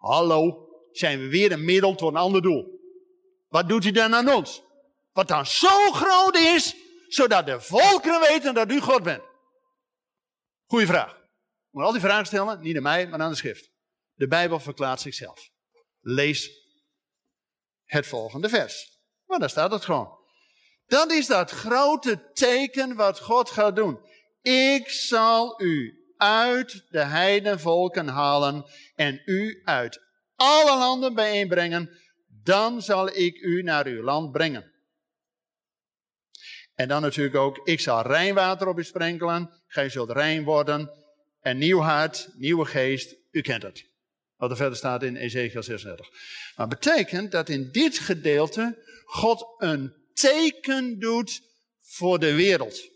Hallo, 0.04 0.68
zijn 0.92 1.20
we 1.20 1.28
weer 1.28 1.52
een 1.52 1.64
middel 1.64 1.94
tot 1.94 2.08
een 2.08 2.16
ander 2.16 2.42
doel. 2.42 2.80
Wat 3.48 3.68
doet 3.68 3.82
hij 3.82 3.92
dan 3.92 4.14
aan 4.14 4.34
ons? 4.34 4.62
Wat 5.12 5.28
dan 5.28 5.46
zo 5.46 5.90
groot 5.92 6.36
is, 6.36 6.76
zodat 7.08 7.46
de 7.46 7.60
volkeren 7.60 8.20
weten 8.20 8.54
dat 8.54 8.70
u 8.70 8.80
God 8.80 9.02
bent. 9.02 9.22
Goeie 10.66 10.86
vraag. 10.86 11.22
Moet 11.70 11.84
al 11.84 11.92
die 11.92 12.00
vragen 12.00 12.26
stellen, 12.26 12.60
niet 12.60 12.76
aan 12.76 12.82
mij, 12.82 13.08
maar 13.08 13.20
aan 13.20 13.30
de 13.30 13.36
schrift. 13.36 13.70
De 14.14 14.26
Bijbel 14.26 14.60
verklaart 14.60 15.00
zichzelf. 15.00 15.50
Lees 16.00 16.50
het 17.84 18.06
volgende 18.06 18.48
vers. 18.48 18.98
Maar 19.26 19.38
daar 19.38 19.50
staat 19.50 19.70
het 19.70 19.84
gewoon. 19.84 20.18
Dat 20.86 21.12
is 21.12 21.26
dat 21.26 21.50
grote 21.50 22.30
teken 22.32 22.96
wat 22.96 23.20
God 23.20 23.50
gaat 23.50 23.76
doen. 23.76 24.00
Ik 24.42 24.88
zal 24.88 25.62
u 25.62 26.03
uit 26.24 26.84
de 26.88 27.04
heidenvolken 27.04 28.08
halen 28.08 28.64
en 28.94 29.22
u 29.24 29.60
uit 29.64 30.00
alle 30.36 30.78
landen 30.78 31.14
bijeenbrengen, 31.14 31.90
dan 32.42 32.82
zal 32.82 33.16
ik 33.16 33.40
u 33.40 33.62
naar 33.62 33.86
uw 33.86 34.02
land 34.02 34.32
brengen. 34.32 34.72
En 36.74 36.88
dan 36.88 37.02
natuurlijk 37.02 37.36
ook, 37.36 37.60
ik 37.64 37.80
zal 37.80 38.02
rijnwater 38.02 38.68
op 38.68 38.78
u 38.78 38.84
sprenkelen, 38.84 39.50
gij 39.66 39.88
zult 39.88 40.10
rein 40.10 40.44
worden, 40.44 40.90
en 41.40 41.58
nieuw 41.58 41.80
hart, 41.80 42.28
nieuwe 42.34 42.64
geest, 42.64 43.16
u 43.30 43.40
kent 43.40 43.62
het. 43.62 43.84
Wat 44.36 44.50
er 44.50 44.56
verder 44.56 44.76
staat 44.76 45.02
in 45.02 45.16
Ezekiel 45.16 45.62
36. 45.62 46.08
Maar 46.56 46.68
betekent 46.68 47.32
dat 47.32 47.48
in 47.48 47.68
dit 47.72 47.98
gedeelte 47.98 48.82
God 49.04 49.46
een 49.58 49.94
teken 50.14 50.98
doet 50.98 51.42
voor 51.80 52.18
de 52.18 52.34
wereld. 52.34 52.93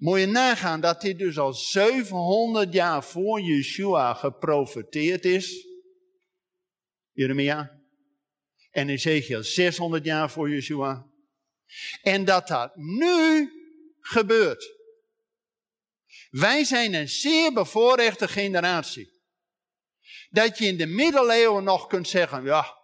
Moet 0.00 0.20
je 0.20 0.26
nagaan 0.26 0.80
dat 0.80 1.00
dit 1.00 1.18
dus 1.18 1.38
al 1.38 1.52
700 1.52 2.72
jaar 2.72 3.04
voor 3.04 3.40
Yeshua 3.40 4.14
geprofeteerd 4.14 5.24
is. 5.24 5.66
Jeremia. 7.10 7.80
En 8.70 8.88
Ezekiel 8.88 9.44
600 9.44 10.04
jaar 10.04 10.30
voor 10.30 10.50
Yeshua. 10.50 11.06
En 12.02 12.24
dat 12.24 12.48
dat 12.48 12.76
nu 12.76 13.50
gebeurt. 14.00 14.72
Wij 16.30 16.64
zijn 16.64 16.94
een 16.94 17.08
zeer 17.08 17.52
bevoorrechte 17.52 18.28
generatie. 18.28 19.22
Dat 20.30 20.58
je 20.58 20.66
in 20.66 20.76
de 20.76 20.86
middeleeuwen 20.86 21.64
nog 21.64 21.86
kunt 21.86 22.08
zeggen, 22.08 22.44
ja, 22.44 22.76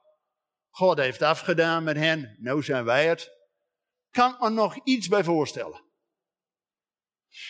God 0.68 0.98
heeft 0.98 1.22
afgedaan 1.22 1.84
met 1.84 1.96
hen, 1.96 2.36
nou 2.38 2.62
zijn 2.62 2.84
wij 2.84 3.06
het. 3.06 3.30
Kan 4.10 4.42
er 4.42 4.52
nog 4.52 4.84
iets 4.84 5.08
bij 5.08 5.24
voorstellen. 5.24 5.85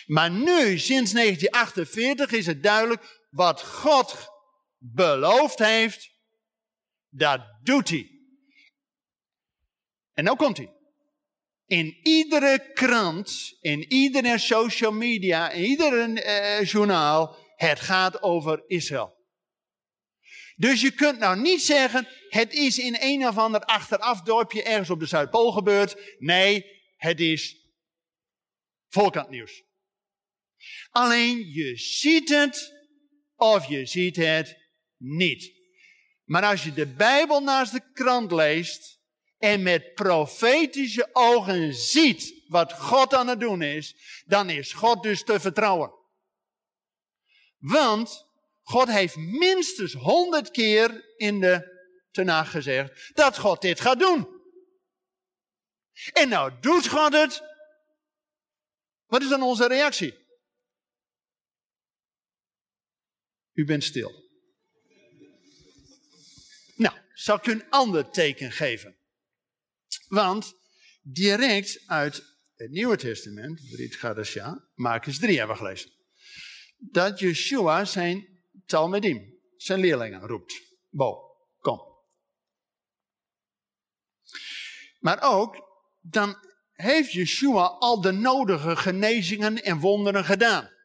Maar 0.05 0.31
nu, 0.31 0.77
sinds 0.77 1.11
1948, 1.11 2.31
is 2.31 2.45
het 2.45 2.63
duidelijk 2.63 3.25
wat 3.29 3.61
God 3.61 4.29
beloofd 4.77 5.59
heeft, 5.59 6.09
dat 7.09 7.41
doet 7.63 7.89
hij. 7.89 8.11
En 10.13 10.23
nou 10.23 10.37
komt 10.37 10.57
hij. 10.57 10.71
In 11.65 11.99
iedere 12.03 12.71
krant, 12.73 13.57
in 13.59 13.91
iedere 13.91 14.37
social 14.37 14.91
media, 14.91 15.49
in 15.49 15.63
ieder 15.63 16.17
eh, 16.17 16.63
journaal, 16.63 17.35
het 17.55 17.79
gaat 17.79 18.21
over 18.21 18.63
Israël. 18.67 19.15
Dus 20.55 20.81
je 20.81 20.91
kunt 20.91 21.19
nou 21.19 21.39
niet 21.39 21.61
zeggen, 21.61 22.07
het 22.29 22.53
is 22.53 22.77
in 22.77 22.97
een 22.99 23.27
of 23.27 23.37
ander 23.37 23.61
achteraf 23.61 24.21
dorpje 24.21 24.63
ergens 24.63 24.89
op 24.89 24.99
de 24.99 25.05
Zuidpool 25.05 25.51
gebeurd. 25.51 26.15
Nee, 26.19 26.65
het 26.95 27.19
is 27.19 27.67
volkantnieuws. 28.87 29.66
Alleen 30.89 31.51
je 31.51 31.77
ziet 31.77 32.29
het 32.29 32.73
of 33.35 33.67
je 33.67 33.85
ziet 33.85 34.15
het 34.15 34.57
niet. 34.97 35.51
Maar 36.23 36.43
als 36.43 36.63
je 36.63 36.73
de 36.73 36.87
Bijbel 36.87 37.41
naast 37.41 37.71
de 37.71 37.91
krant 37.93 38.31
leest 38.31 38.99
en 39.37 39.61
met 39.61 39.93
profetische 39.93 41.09
ogen 41.11 41.73
ziet 41.73 42.43
wat 42.47 42.73
God 42.73 43.13
aan 43.13 43.27
het 43.27 43.39
doen 43.39 43.61
is, 43.61 43.95
dan 44.25 44.49
is 44.49 44.73
God 44.73 45.03
dus 45.03 45.23
te 45.23 45.39
vertrouwen. 45.39 45.91
Want 47.57 48.25
God 48.61 48.87
heeft 48.87 49.15
minstens 49.15 49.93
honderd 49.93 50.51
keer 50.51 51.15
in 51.17 51.39
de 51.39 51.75
tenag 52.11 52.51
gezegd 52.51 53.15
dat 53.15 53.37
God 53.37 53.61
dit 53.61 53.79
gaat 53.79 53.99
doen. 53.99 54.27
En 56.13 56.29
nou 56.29 56.51
doet 56.61 56.87
God 56.87 57.13
het. 57.13 57.43
Wat 59.05 59.21
is 59.21 59.29
dan 59.29 59.41
onze 59.41 59.67
reactie? 59.67 60.26
U 63.57 63.65
bent 63.65 63.83
stil. 63.83 64.25
Nou, 66.75 66.97
zal 67.13 67.35
ik 67.35 67.45
u 67.45 67.51
een 67.51 67.69
ander 67.69 68.09
teken 68.09 68.51
geven. 68.51 68.97
Want 70.07 70.53
direct 71.01 71.83
uit 71.85 72.37
het 72.55 72.71
Nieuwe 72.71 72.97
Testament, 72.97 73.61
Brit 73.69 73.95
Gadasja, 73.95 74.67
Marcus 74.75 75.19
3 75.19 75.37
hebben 75.37 75.55
we 75.55 75.61
gelezen. 75.61 75.91
Dat 76.77 77.19
Yeshua 77.19 77.85
zijn 77.85 78.27
Talmudim, 78.65 79.39
zijn 79.55 79.79
leerlingen 79.79 80.27
roept. 80.27 80.61
Bo, 80.89 81.35
kom. 81.59 81.81
Maar 84.99 85.21
ook, 85.21 85.69
dan 86.01 86.37
heeft 86.73 87.11
Yeshua 87.11 87.65
al 87.65 88.01
de 88.01 88.11
nodige 88.11 88.75
genezingen 88.75 89.63
en 89.63 89.79
wonderen 89.79 90.25
gedaan. 90.25 90.75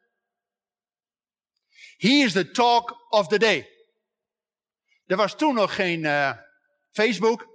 He 2.03 2.25
is 2.25 2.33
the 2.33 2.51
talk 2.51 3.07
of 3.11 3.29
the 3.29 3.39
day. 3.39 3.69
Er 5.07 5.17
was 5.17 5.37
toen 5.37 5.55
nog 5.55 5.75
geen 5.75 6.05
uh, 6.05 6.33
Facebook. 6.91 7.47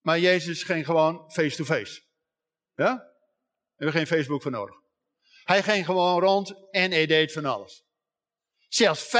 Maar 0.00 0.18
Jezus 0.18 0.62
ging 0.62 0.84
gewoon 0.84 1.30
face-to-face. 1.30 2.02
Ja? 2.74 2.96
We 2.96 3.84
hebben 3.84 3.96
geen 3.96 4.06
Facebook 4.06 4.42
voor 4.42 4.50
nodig. 4.50 4.74
Hij 5.44 5.62
ging 5.62 5.84
gewoon 5.84 6.20
rond 6.20 6.68
en 6.70 6.90
hij 6.90 7.06
deed 7.06 7.32
van 7.32 7.44
alles. 7.44 7.84
Zelfs 8.68 9.16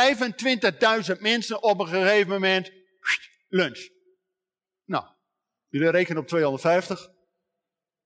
25.000 1.14 1.20
mensen 1.20 1.62
op 1.62 1.80
een 1.80 1.88
gegeven 1.88 2.28
moment 2.28 2.72
lunch. 3.48 3.88
Nou, 4.84 5.04
jullie 5.68 5.90
rekenen 5.90 6.22
op 6.22 6.28
250. 6.28 7.08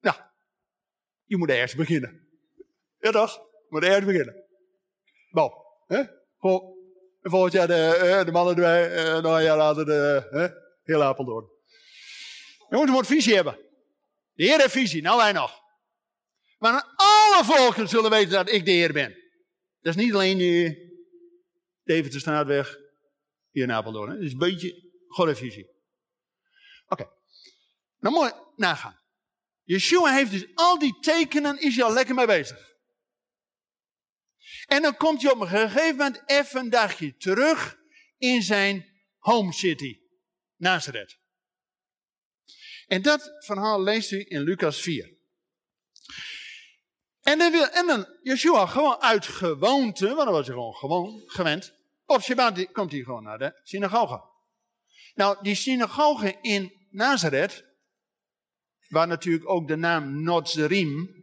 Nou, 0.00 0.16
je 1.24 1.36
moet 1.36 1.50
eerst 1.50 1.76
beginnen. 1.76 2.28
Ja 2.98 3.10
toch? 3.10 3.34
Je 3.34 3.66
moet 3.68 3.84
eerst 3.84 4.06
beginnen. 4.06 4.41
Nou, 5.32 5.52
hè? 5.86 6.02
Volgend 7.22 7.52
jaar 7.52 7.66
de, 7.66 8.24
eh, 8.26 8.32
mannen 8.32 8.54
erbij, 8.54 8.94
en 8.96 9.22
nog 9.22 9.36
een 9.36 9.42
jaar 9.42 9.56
later 9.56 9.84
de, 9.84 10.28
hè? 10.30 10.48
heel 10.82 11.02
Apeldoorn. 11.02 11.46
Je 12.68 12.86
moet 12.86 13.06
visie 13.06 13.34
hebben. 13.34 13.58
De 14.32 14.44
Heer 14.44 14.58
heeft 14.58 14.72
visie, 14.72 15.02
nou 15.02 15.16
wij 15.16 15.32
nog. 15.32 15.60
Maar 16.58 16.92
alle 16.96 17.44
volken 17.44 17.88
zullen 17.88 18.10
weten 18.10 18.30
dat 18.30 18.50
ik 18.50 18.64
de 18.64 18.70
Heer 18.70 18.92
ben. 18.92 19.10
Dat 19.80 19.96
is 19.96 20.04
niet 20.04 20.14
alleen 20.14 20.38
die 20.38 20.90
David 21.84 22.12
de 22.12 22.18
Straatweg 22.18 22.78
hier 23.50 23.62
in 23.62 23.72
Apeldoorn. 23.72 24.14
Dat 24.14 24.22
is 24.22 24.32
een 24.32 24.38
beetje 24.38 24.90
God 25.06 25.38
visie. 25.38 25.70
Oké. 26.88 27.02
Okay. 27.02 27.14
Nou 27.98 28.14
mooi 28.14 28.32
nagaan. 28.56 29.00
Yeshua 29.62 30.12
heeft 30.12 30.30
dus 30.30 30.46
al 30.54 30.78
die 30.78 30.98
tekenen, 31.00 31.60
is 31.60 31.76
hij 31.76 31.84
al 31.84 31.92
lekker 31.92 32.14
mee 32.14 32.26
bezig. 32.26 32.71
En 34.66 34.82
dan 34.82 34.96
komt 34.96 35.22
hij 35.22 35.32
op 35.32 35.40
een 35.40 35.48
gegeven 35.48 35.96
moment 35.96 36.22
even 36.26 36.60
een 36.60 36.70
dagje 36.70 37.16
terug 37.16 37.78
in 38.18 38.42
zijn 38.42 38.86
home 39.18 39.52
city, 39.52 39.98
Nazareth. 40.56 41.18
En 42.86 43.02
dat 43.02 43.32
verhaal 43.38 43.82
leest 43.82 44.10
u 44.10 44.24
in 44.28 44.40
Lucas 44.40 44.80
4. 44.80 45.10
En 47.22 47.38
dan, 47.38 47.52
wil, 47.52 47.68
en 47.68 48.68
gewoon 48.68 49.00
uit 49.00 49.26
gewoonte, 49.26 50.06
want 50.06 50.24
dan 50.24 50.32
was 50.32 50.46
hij 50.46 50.54
gewoon 50.54 50.74
gewoon 50.74 51.22
gewend. 51.26 51.74
Op 52.06 52.22
Shabbat 52.22 52.72
komt 52.72 52.92
hij 52.92 53.02
gewoon 53.02 53.22
naar 53.22 53.38
de 53.38 53.60
synagoge. 53.62 54.22
Nou, 55.14 55.36
die 55.42 55.54
synagoge 55.54 56.38
in 56.40 56.72
Nazareth, 56.90 57.64
waar 58.88 59.06
natuurlijk 59.06 59.48
ook 59.48 59.68
de 59.68 59.76
naam 59.76 60.22
Nozrim 60.22 61.21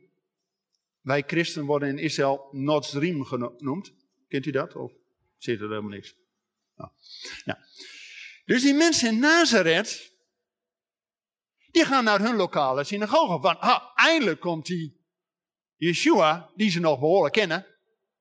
wij 1.10 1.24
christen 1.28 1.66
worden 1.66 1.90
in 1.90 1.98
Israël 1.98 2.50
Nozrim 2.52 3.26
genoemd. 3.26 3.94
Kent 4.28 4.46
u 4.46 4.52
dat? 4.52 4.76
Of 4.76 4.92
zit 5.38 5.60
er 5.60 5.68
helemaal 5.68 5.90
niks? 5.90 6.16
Nou. 6.76 7.60
Dus 8.46 8.62
die 8.62 8.74
mensen 8.74 9.10
in 9.10 9.20
Nazareth, 9.20 10.12
die 11.72 11.86
gaan 11.86 12.04
naar 12.04 12.20
hun 12.20 12.36
lokale 12.36 12.84
synagoge. 12.84 13.42
Van, 13.42 13.60
ah, 13.60 13.82
eindelijk 13.96 14.40
komt 14.40 14.66
die 14.66 15.06
Yeshua, 15.76 16.52
die 16.56 16.72
ze 16.72 16.80
nog 16.80 17.00
behoorlijk 17.00 17.34
kennen. 17.34 17.66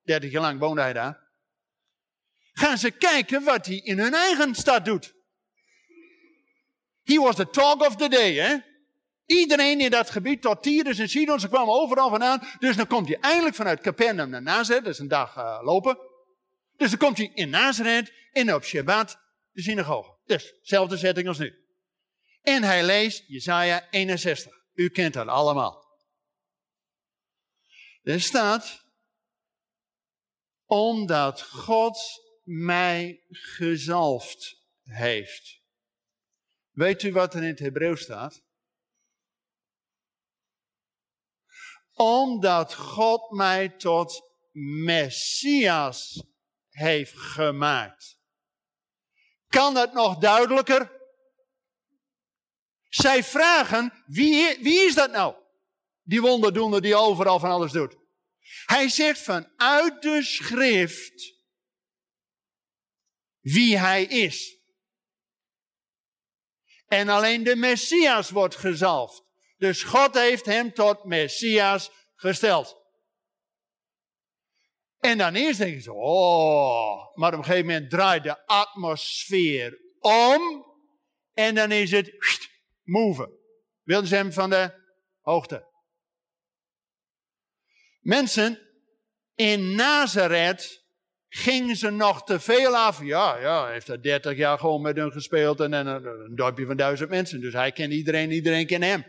30 0.03 0.31
jaar 0.31 0.42
lang 0.42 0.59
woonde 0.59 0.81
hij 0.81 0.92
daar. 0.92 1.27
Gaan 2.53 2.79
ze 2.79 2.90
kijken 2.90 3.44
wat 3.44 3.66
hij 3.66 3.77
in 3.77 3.98
hun 3.98 4.14
eigen 4.14 4.55
stad 4.55 4.85
doet. 4.85 5.14
He 7.03 7.16
was 7.16 7.37
the 7.37 7.51
talk 7.51 7.81
of 7.81 7.96
the 7.96 8.09
day, 8.09 8.35
hè? 8.35 8.57
Iedereen 9.28 9.80
in 9.80 9.90
dat 9.90 10.10
gebied, 10.10 10.42
tot 10.42 10.62
Tyrus 10.62 10.98
en 10.98 11.08
Sidon, 11.08 11.40
ze 11.40 11.48
kwamen 11.48 11.74
overal 11.74 12.10
vandaan. 12.10 12.48
Dus 12.58 12.76
dan 12.76 12.86
komt 12.86 13.08
hij 13.08 13.18
eindelijk 13.20 13.54
vanuit 13.54 13.80
Capernaum 13.80 14.30
naar 14.30 14.42
Nazareth, 14.42 14.84
dat 14.84 14.92
is 14.92 14.98
een 14.98 15.08
dag 15.08 15.36
uh, 15.36 15.58
lopen. 15.62 15.98
Dus 16.76 16.90
dan 16.90 16.98
komt 16.98 17.16
hij 17.16 17.30
in 17.34 17.50
Nazareth 17.50 18.12
en 18.32 18.54
op 18.54 18.64
Shabbat 18.64 19.18
de 19.50 19.62
synagoge. 19.62 20.18
Dus, 20.24 20.54
dezelfde 20.60 20.96
setting 20.96 21.28
als 21.28 21.38
nu. 21.38 21.54
En 22.42 22.62
hij 22.62 22.84
leest 22.84 23.24
Jesaja 23.26 23.86
61. 23.90 24.52
U 24.74 24.88
kent 24.88 25.14
dat 25.14 25.26
allemaal. 25.26 25.86
Er 28.02 28.20
staat, 28.20 28.84
omdat 30.64 31.42
God 31.42 31.98
mij 32.44 33.24
gezalfd 33.28 34.66
heeft. 34.82 35.60
Weet 36.70 37.02
u 37.02 37.12
wat 37.12 37.34
er 37.34 37.42
in 37.42 37.48
het 37.48 37.58
Hebreeuws 37.58 38.00
staat? 38.00 38.46
Omdat 41.98 42.74
God 42.74 43.30
mij 43.30 43.68
tot 43.68 44.22
Messias 44.84 46.24
heeft 46.68 47.16
gemaakt. 47.16 48.18
Kan 49.48 49.76
het 49.76 49.92
nog 49.92 50.18
duidelijker? 50.18 50.96
Zij 52.88 53.24
vragen, 53.24 54.02
wie, 54.06 54.58
wie 54.62 54.87
is 54.87 54.94
dat 54.94 55.11
nou? 55.11 55.34
Die 56.02 56.20
wonderdoener 56.20 56.82
die 56.82 56.96
overal 56.96 57.38
van 57.38 57.50
alles 57.50 57.72
doet. 57.72 57.96
Hij 58.66 58.88
zegt 58.88 59.20
vanuit 59.20 60.02
de 60.02 60.22
schrift 60.22 61.37
wie 63.40 63.78
hij 63.78 64.04
is. 64.04 64.56
En 66.87 67.08
alleen 67.08 67.42
de 67.42 67.56
Messias 67.56 68.30
wordt 68.30 68.56
gezalfd. 68.56 69.27
Dus 69.58 69.82
God 69.82 70.14
heeft 70.14 70.46
hem 70.46 70.72
tot 70.72 71.04
Messias 71.04 71.90
gesteld. 72.14 72.76
En 74.98 75.18
dan 75.18 75.34
eerst 75.34 75.58
denken 75.58 75.82
ze, 75.82 75.92
oh, 75.92 77.16
maar 77.16 77.32
op 77.32 77.38
een 77.38 77.44
gegeven 77.44 77.66
moment 77.66 77.90
draait 77.90 78.22
de 78.22 78.46
atmosfeer 78.46 79.78
om. 80.00 80.66
En 81.32 81.54
dan 81.54 81.72
is 81.72 81.90
het 81.90 82.12
move. 82.82 83.38
Wilden 83.82 84.08
ze 84.08 84.14
hem 84.14 84.32
van 84.32 84.50
de 84.50 84.72
hoogte. 85.20 85.66
Mensen, 88.00 88.58
in 89.34 89.74
Nazareth 89.74 90.86
gingen 91.28 91.76
ze 91.76 91.90
nog 91.90 92.24
te 92.24 92.40
veel 92.40 92.76
af. 92.76 93.02
Ja, 93.02 93.36
ja, 93.36 93.68
heeft 93.68 93.88
er 93.88 94.02
30 94.02 94.36
jaar 94.36 94.58
gewoon 94.58 94.82
met 94.82 94.96
hun 94.96 95.12
gespeeld 95.12 95.60
en, 95.60 95.72
een, 95.72 95.86
een 95.86 96.34
dorpje 96.34 96.66
van 96.66 96.76
duizend 96.76 97.10
mensen. 97.10 97.40
Dus 97.40 97.52
hij 97.52 97.72
kent 97.72 97.92
iedereen, 97.92 98.30
iedereen 98.30 98.66
kent 98.66 98.84
hem. 98.84 99.04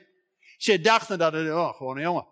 Ze 0.59 0.79
dachten 0.79 1.17
dat 1.17 1.33
het, 1.33 1.49
oh, 1.49 1.75
gewoon 1.75 1.95
een 1.95 2.03
jongen. 2.03 2.27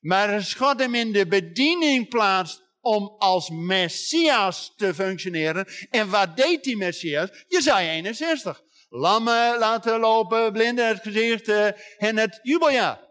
Maar 0.00 0.32
als 0.32 0.54
God 0.54 0.78
hem 0.78 0.94
in 0.94 1.12
de 1.12 1.26
bediening 1.26 2.08
plaatst 2.08 2.62
om 2.80 3.14
als 3.18 3.50
Messias 3.50 4.72
te 4.76 4.94
functioneren. 4.94 5.66
En 5.90 6.10
wat 6.10 6.36
deed 6.36 6.64
die 6.64 6.76
Messias? 6.76 7.44
Jezaja 7.48 7.90
61. 7.90 8.62
Lammen 8.88 9.58
laten 9.58 10.00
lopen, 10.00 10.52
blinden 10.52 10.88
het 10.88 11.02
gezicht 11.02 11.48
uh, 11.48 11.66
en 11.96 12.16
het 12.16 12.38
jubeljaar. 12.42 13.08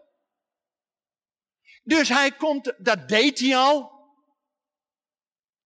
Dus 1.82 2.08
hij 2.08 2.32
komt, 2.32 2.74
dat 2.78 3.08
deed 3.08 3.38
hij 3.38 3.56
al. 3.56 3.92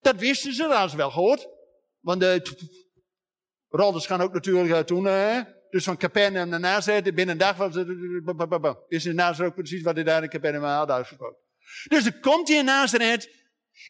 Dat 0.01 0.17
wisten 0.17 0.53
ze, 0.53 0.63
dat 0.63 0.73
hadden 0.73 0.91
ze 0.91 0.97
wel 0.97 1.11
gehoord. 1.11 1.49
Want 2.01 2.21
de 2.21 2.43
rodders 3.69 4.07
gaan 4.07 4.21
ook 4.21 4.33
natuurlijk 4.33 4.87
toen, 4.87 5.05
uh, 5.07 5.41
dus 5.71 5.85
van 5.85 5.97
Capernaum 5.97 6.49
naar 6.49 6.61
Nazareth, 6.61 7.15
binnen 7.15 7.29
een 7.29 7.39
dag 7.39 7.57
was 7.57 7.75
het... 7.75 7.89
Is 8.89 9.07
in 9.07 9.15
Nazareth 9.15 9.51
ook 9.51 9.57
precies 9.57 9.83
wat 9.83 9.95
hij 9.95 10.05
daar 10.05 10.23
in 10.23 10.29
Capernaum 10.29 10.63
had 10.63 10.91
uitgesproken. 10.91 11.39
Dus 11.89 12.05
dan 12.05 12.21
komt 12.21 12.49
hij 12.49 12.57
in 12.57 12.65
Nazareth 12.65 13.31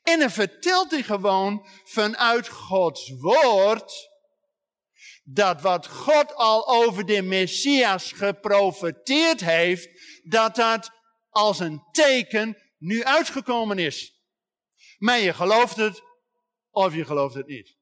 en 0.02 0.18
dan 0.18 0.30
vertelt 0.30 0.90
hij 0.90 1.02
gewoon 1.02 1.66
vanuit 1.84 2.48
Gods 2.48 3.10
woord 3.10 4.08
dat 5.24 5.60
wat 5.60 5.86
God 5.86 6.34
al 6.34 6.68
over 6.68 7.06
de 7.06 7.22
Messias 7.22 8.12
geprofeteerd 8.12 9.40
heeft, 9.40 9.88
dat 10.22 10.54
dat 10.54 10.90
als 11.28 11.58
een 11.58 11.82
teken 11.92 12.56
nu 12.78 13.04
uitgekomen 13.04 13.78
is. 13.78 14.22
Maar 14.98 15.18
je 15.18 15.34
gelooft 15.34 15.76
het 15.76 16.02
of 16.70 16.94
je 16.94 17.04
gelooft 17.04 17.34
het 17.34 17.46
niet. 17.46 17.76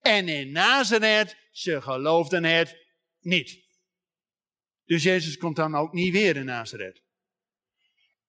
En 0.00 0.28
in 0.28 0.52
Nazareth, 0.52 1.36
ze 1.50 1.82
geloofden 1.82 2.44
het 2.44 2.87
niet. 3.20 3.66
Dus 4.84 5.02
Jezus 5.02 5.36
komt 5.36 5.56
dan 5.56 5.74
ook 5.74 5.92
niet 5.92 6.12
weer 6.12 6.36
in 6.36 6.44
Nazareth. 6.44 7.02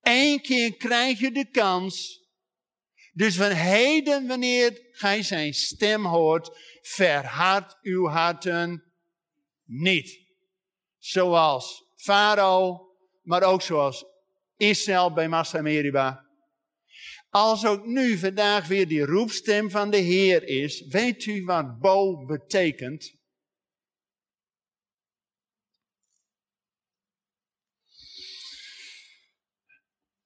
Eén 0.01 0.41
keer 0.41 0.75
krijg 0.75 1.19
je 1.19 1.31
de 1.31 1.49
kans. 1.49 2.27
Dus 3.13 3.35
van 3.35 3.51
heden, 3.51 4.27
wanneer 4.27 4.87
gij 4.91 5.23
zijn 5.23 5.53
stem 5.53 6.05
hoort, 6.05 6.57
verhard 6.81 7.77
uw 7.81 8.07
harten 8.07 8.93
niet. 9.65 10.19
Zoals 10.97 11.83
Farao, 11.95 12.87
maar 13.21 13.43
ook 13.43 13.61
zoals 13.61 14.05
Israël 14.57 15.13
bij 15.13 15.27
Massa 15.27 15.61
Meriba. 15.61 16.27
Als 17.29 17.65
ook 17.65 17.85
nu 17.85 18.17
vandaag 18.17 18.67
weer 18.67 18.87
die 18.87 19.05
roepstem 19.05 19.69
van 19.69 19.89
de 19.89 19.97
Heer 19.97 20.43
is, 20.43 20.85
weet 20.87 21.25
u 21.25 21.43
wat 21.43 21.79
Bo 21.79 22.25
betekent? 22.25 23.18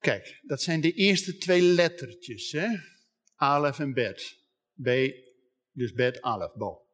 Kijk, 0.03 0.39
dat 0.41 0.61
zijn 0.61 0.81
de 0.81 0.93
eerste 0.93 1.37
twee 1.37 1.61
lettertjes, 1.61 2.51
hè? 2.51 2.67
Alef 3.35 3.79
en 3.79 3.93
Bet. 3.93 4.37
B, 4.81 4.89
dus 5.71 5.93
Bet, 5.93 6.21
Alef, 6.21 6.53
Bo. 6.53 6.87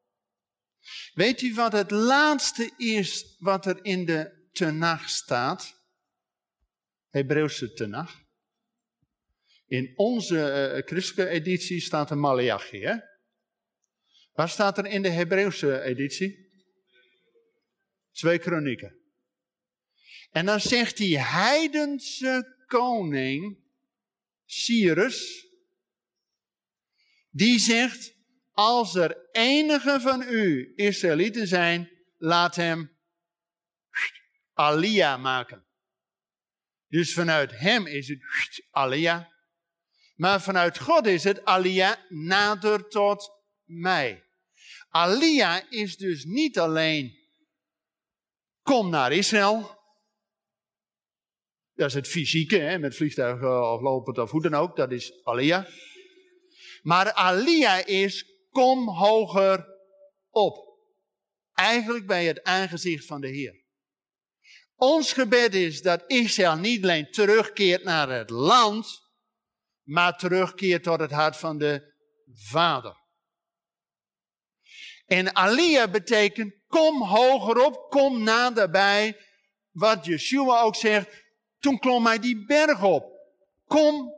Weet 1.13 1.41
u 1.41 1.54
wat 1.54 1.72
het 1.72 1.91
laatste 1.91 2.72
is 2.78 3.36
wat 3.39 3.65
er 3.65 3.86
in 3.86 4.06
de 4.06 4.50
Tenach 4.52 5.10
staat? 5.10 5.74
Hebreeuwse 7.08 7.74
Tenach. 7.74 8.22
In 9.67 9.93
onze 9.95 10.36
uh, 10.76 10.88
christelijke 10.88 11.32
editie 11.32 11.82
staat 11.82 12.10
er 12.10 12.17
Malachi, 12.17 12.82
hè? 12.82 12.95
Waar 14.34 14.50
staat 14.50 14.78
er 14.78 14.86
in 14.86 15.02
de 15.02 15.10
Hebreeuwse 15.10 15.82
editie? 15.82 16.50
Twee 18.12 18.39
kronieken. 18.39 19.00
En 20.32 20.45
dan 20.45 20.60
zegt 20.60 20.98
die 20.98 21.19
heidense 21.19 22.58
koning, 22.70 23.58
Cyrus, 24.46 25.48
die 27.30 27.60
zegt, 27.60 28.14
als 28.52 28.96
er 28.96 29.30
enige 29.32 30.00
van 30.02 30.22
u 30.22 30.74
Israëlieten 30.76 31.48
zijn, 31.48 31.90
laat 32.18 32.56
hem 32.56 32.98
Alia 34.54 35.18
maken. 35.18 35.66
Dus 36.88 37.14
vanuit 37.14 37.60
hem 37.60 37.88
is 37.88 38.08
het 38.08 38.20
Alia. 38.72 39.34
Maar 40.16 40.42
vanuit 40.42 40.80
God 40.80 41.06
is 41.06 41.24
het 41.24 41.46
Alia 41.46 42.06
nader 42.10 42.88
tot 42.88 43.30
mij. 43.64 44.24
Alia 44.90 45.70
is 45.70 45.98
dus 45.98 46.24
niet 46.24 46.60
alleen 46.60 47.20
kom 48.62 48.90
naar 48.90 49.12
Israël. 49.12 49.79
Dat 51.80 51.88
is 51.88 51.94
het 51.94 52.08
fysieke, 52.08 52.58
hè, 52.58 52.80
met 52.80 52.96
vliegtuigen 52.96 53.72
of 53.72 53.82
lopend 53.82 54.18
of 54.18 54.32
hoe 54.32 54.42
dan 54.42 54.54
ook. 54.54 54.76
Dat 54.76 54.92
is 54.92 55.24
Alia. 55.24 55.68
Maar 56.82 57.13
Alia 57.13 57.86
is 57.86 58.26
kom 58.50 58.89
hoger 58.89 59.65
op. 60.30 60.78
Eigenlijk 61.54 62.08
bij 62.08 62.26
het 62.26 62.44
aangezicht 62.44 63.06
van 63.06 63.22
de 63.22 63.28
Heer. 63.28 63.63
Ons 64.76 65.13
gebed 65.13 65.54
is 65.54 65.82
dat 65.82 66.04
Israël 66.08 66.56
niet 66.56 66.84
alleen 66.84 67.12
terugkeert 67.12 67.84
naar 67.84 68.10
het 68.10 68.30
land, 68.30 69.00
maar 69.84 70.18
terugkeert 70.18 70.84
tot 70.84 71.00
het 71.00 71.12
hart 71.12 71.38
van 71.38 71.58
de 71.58 71.94
Vader. 72.34 72.98
En 75.06 75.36
Alia 75.36 75.89
betekent 75.89 76.54
kom 76.68 77.04
hoger 77.04 77.65
op, 77.65 77.89
kom 77.89 78.24
naderbij. 78.24 79.18
Wat 79.70 80.06
Yeshua 80.06 80.62
ook 80.62 80.76
zegt, 80.76 81.28
toen 81.60 81.80
klom 81.80 82.06
hij 82.06 82.19
die 82.19 82.45
berg 82.45 82.84
op. 82.84 83.17
Kom 83.65 84.13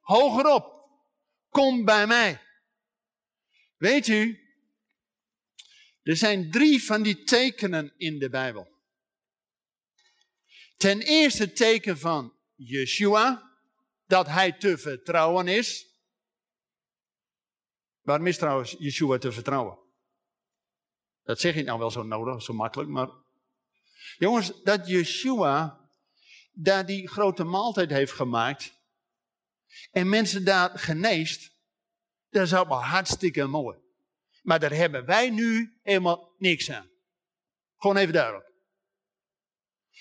hoger 0.00 0.46
op. 0.46 0.88
Kom 1.48 1.84
bij 1.84 2.06
mij. 2.06 2.40
Weet 3.76 4.06
u, 4.06 4.48
er 6.02 6.16
zijn 6.16 6.50
drie 6.50 6.84
van 6.84 7.02
die 7.02 7.24
tekenen 7.24 7.94
in 7.96 8.18
de 8.18 8.28
Bijbel. 8.28 8.68
Ten 10.76 11.00
eerste 11.00 11.42
het 11.42 11.56
teken 11.56 11.98
van 11.98 12.34
Yeshua, 12.54 13.52
dat 14.06 14.26
hij 14.26 14.52
te 14.52 14.78
vertrouwen 14.78 15.48
is. 15.48 15.86
Waarom 18.00 18.26
is 18.26 18.38
trouwens 18.38 18.76
Yeshua 18.78 19.18
te 19.18 19.32
vertrouwen? 19.32 19.78
Dat 21.22 21.40
zeg 21.40 21.54
ik 21.54 21.64
nou 21.64 21.78
wel 21.78 21.90
zo 21.90 22.02
nodig, 22.02 22.42
zo 22.42 22.52
makkelijk, 22.52 22.90
maar... 22.90 23.08
Jongens, 24.18 24.62
dat 24.62 24.88
Yeshua 24.88 25.77
daar 26.60 26.86
die 26.86 27.08
grote 27.08 27.44
maaltijd 27.44 27.90
heeft 27.90 28.12
gemaakt 28.12 28.72
en 29.90 30.08
mensen 30.08 30.44
daar 30.44 30.78
geneest, 30.78 31.50
dat 32.30 32.42
is 32.42 32.54
allemaal 32.54 32.84
hartstikke 32.84 33.46
mooi. 33.46 33.78
Maar 34.42 34.60
daar 34.60 34.72
hebben 34.72 35.04
wij 35.04 35.30
nu 35.30 35.78
helemaal 35.82 36.34
niks 36.38 36.70
aan. 36.70 36.90
Gewoon 37.76 37.96
even 37.96 38.12
duidelijk. 38.12 38.52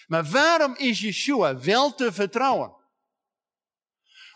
Maar 0.07 0.25
waarom 0.25 0.75
is 0.75 0.99
Yeshua 0.99 1.59
wel 1.59 1.95
te 1.95 2.13
vertrouwen? 2.13 2.75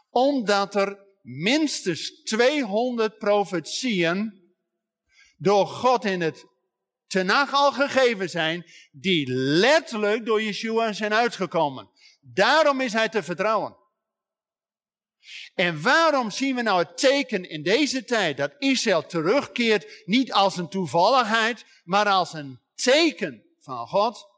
Omdat 0.09 0.75
er 0.75 1.05
minstens 1.21 2.21
200 2.23 3.17
profetieën 3.17 4.53
door 5.37 5.67
God 5.67 6.05
in 6.05 6.21
het 6.21 6.45
Tenach 7.07 7.53
al 7.53 7.71
gegeven 7.71 8.29
zijn, 8.29 8.65
die 8.91 9.31
letterlijk 9.33 10.25
door 10.25 10.41
Yeshua 10.41 10.93
zijn 10.93 11.13
uitgekomen. 11.13 11.90
Daarom 12.21 12.81
is 12.81 12.93
hij 12.93 13.09
te 13.09 13.23
vertrouwen. 13.23 13.79
En 15.53 15.81
waarom 15.81 16.31
zien 16.31 16.55
we 16.55 16.61
nou 16.61 16.79
het 16.79 16.97
teken 16.97 17.49
in 17.49 17.63
deze 17.63 18.03
tijd 18.03 18.37
dat 18.37 18.55
Israël 18.57 19.05
terugkeert, 19.05 20.03
niet 20.05 20.33
als 20.33 20.57
een 20.57 20.69
toevalligheid, 20.69 21.65
maar 21.83 22.07
als 22.07 22.33
een 22.33 22.59
teken 22.75 23.43
van 23.59 23.87
God? 23.87 24.29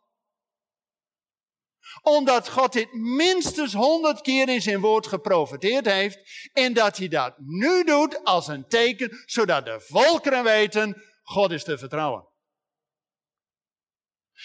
Omdat 2.02 2.50
God 2.50 2.74
dit 2.74 2.94
minstens 2.94 3.74
honderd 3.74 4.22
keer 4.22 4.50
in 4.50 4.62
zijn 4.62 4.80
woord 4.80 5.08
geprofiteerd 5.08 5.86
heeft. 5.86 6.50
En 6.54 6.74
dat 6.74 6.98
hij 6.98 7.08
dat 7.08 7.34
nu 7.38 7.84
doet 7.84 8.24
als 8.24 8.48
een 8.48 8.68
teken, 8.68 9.24
zodat 9.26 9.66
de 9.66 9.80
volkeren 9.80 10.44
weten, 10.44 11.04
God 11.24 11.52
is 11.52 11.64
te 11.64 11.78
vertrouwen. 11.78 12.28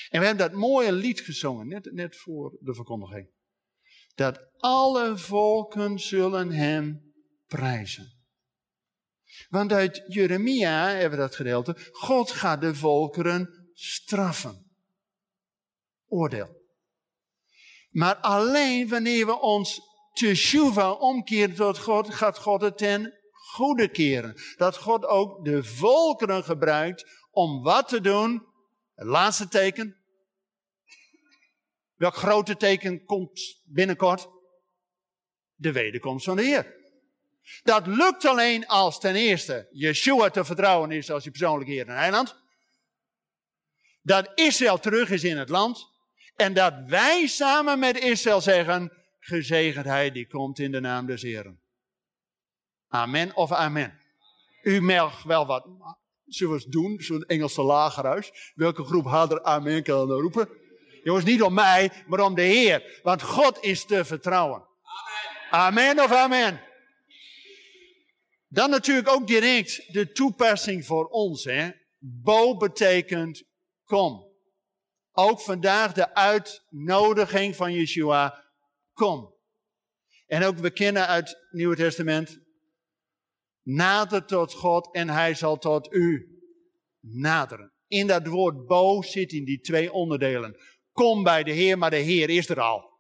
En 0.09 0.21
we 0.21 0.27
hebben 0.27 0.51
dat 0.51 0.61
mooie 0.61 0.93
lied 0.93 1.21
gezongen, 1.21 1.69
net, 1.69 1.93
net 1.93 2.17
voor 2.17 2.57
de 2.61 2.75
verkondiging. 2.75 3.31
Dat 4.15 4.49
alle 4.57 5.17
volken 5.17 5.99
zullen 5.99 6.51
hem 6.51 7.13
prijzen. 7.47 8.17
Want 9.49 9.73
uit 9.73 10.05
Jeremia 10.07 10.89
hebben 10.89 11.19
we 11.19 11.25
dat 11.25 11.35
gedeelte. 11.35 11.77
God 11.93 12.31
gaat 12.31 12.61
de 12.61 12.75
volkeren 12.75 13.71
straffen. 13.73 14.67
Oordeel. 16.09 16.57
Maar 17.91 18.17
alleen 18.17 18.89
wanneer 18.89 19.27
we 19.27 19.41
ons 19.41 19.81
teshuva 20.13 20.93
omkeren 20.93 21.55
tot 21.55 21.79
God, 21.79 22.15
gaat 22.15 22.39
God 22.39 22.61
het 22.61 22.79
ten 22.79 23.19
goede 23.33 23.89
keren. 23.89 24.35
Dat 24.57 24.77
God 24.77 25.05
ook 25.05 25.45
de 25.45 25.65
volkeren 25.65 26.45
gebruikt 26.45 27.07
om 27.31 27.63
wat 27.63 27.89
te 27.89 28.01
doen. 28.01 28.47
Het 28.99 29.07
laatste 29.07 29.49
teken. 29.49 29.97
Welk 31.95 32.15
grote 32.15 32.57
teken 32.57 33.05
komt 33.05 33.63
binnenkort? 33.65 34.29
De 35.55 35.73
wederkomst 35.73 36.25
van 36.25 36.37
de 36.37 36.43
Heer. 36.43 36.77
Dat 37.63 37.87
lukt 37.87 38.25
alleen 38.25 38.67
als 38.67 39.01
ten 39.01 39.15
eerste 39.15 39.69
Yeshua 39.71 40.31
te 40.31 40.45
vertrouwen 40.45 40.91
is 40.91 41.11
als 41.11 41.25
je 41.25 41.31
persoonlijk 41.31 41.71
Heer 41.71 41.89
en 41.89 41.97
Heiland. 41.97 42.37
Dat 44.03 44.31
Israël 44.35 44.79
terug 44.79 45.11
is 45.11 45.25
in 45.25 45.39
het 45.39 45.49
land. 45.49 45.87
En 46.37 46.55
dat 46.55 46.75
wij 46.87 47.27
samen 47.27 47.79
met 47.79 47.99
Israël 47.99 48.41
zeggen, 48.41 48.93
gezegend 49.19 49.85
hij 49.85 50.11
die 50.11 50.27
komt 50.27 50.59
in 50.59 50.73
de 50.73 50.81
naam 50.81 51.07
des 51.07 51.23
Heren. 51.23 51.61
Amen 52.89 53.37
of 53.37 53.53
amen. 53.53 54.01
U 54.63 54.81
mag 54.81 55.23
wel 55.23 55.47
wat, 55.47 55.67
zullen 56.29 56.59
we 56.59 56.69
doen, 56.69 57.01
zo'n 57.01 57.25
Engelse 57.25 57.63
lagerhuis. 57.63 58.53
Welke 58.55 58.85
groep 58.85 59.05
harder 59.05 59.43
amen 59.43 59.83
kan 59.83 60.09
dan 60.09 60.21
roepen? 60.21 60.49
Jongens, 61.03 61.25
niet 61.25 61.43
om 61.43 61.55
mij, 61.55 61.91
maar 62.07 62.21
om 62.21 62.35
de 62.35 62.43
Heer. 62.43 63.01
Want 63.03 63.23
God 63.23 63.63
is 63.63 63.85
te 63.85 64.05
vertrouwen. 64.05 64.67
Amen. 65.51 65.93
Amen 65.93 66.05
of 66.05 66.13
amen. 66.13 66.61
Dan 68.49 68.71
natuurlijk 68.71 69.09
ook 69.09 69.27
direct 69.27 69.93
de 69.93 70.13
toepassing 70.13 70.87
voor 70.87 71.07
ons. 71.07 71.45
Hè. 71.45 71.71
Bo 71.99 72.57
betekent 72.57 73.43
kom. 73.85 74.27
Ook 75.13 75.41
vandaag 75.41 75.93
de 75.93 76.15
uitnodiging 76.15 77.57
van 77.57 77.73
Yeshua, 77.73 78.45
kom. 78.93 79.35
En 80.27 80.45
ook 80.45 80.59
we 80.59 80.71
kennen 80.71 81.07
uit 81.07 81.29
het 81.29 81.47
Nieuwe 81.51 81.77
Testament, 81.77 82.39
nader 83.69 84.25
tot 84.25 84.53
God 84.53 84.95
en 84.95 85.09
hij 85.09 85.35
zal 85.35 85.59
tot 85.59 85.93
u 85.93 86.29
naderen. 87.01 87.73
In 87.87 88.07
dat 88.07 88.27
woord 88.27 88.67
bo 88.67 89.03
zit 89.03 89.33
in 89.33 89.45
die 89.45 89.61
twee 89.61 89.93
onderdelen. 89.93 90.57
kom 90.93 91.23
bij 91.23 91.43
de 91.43 91.51
Heer, 91.51 91.79
maar 91.79 91.91
de 91.91 91.97
Heer 91.97 92.31
is 92.31 92.49
er 92.49 92.61
al. 92.61 92.91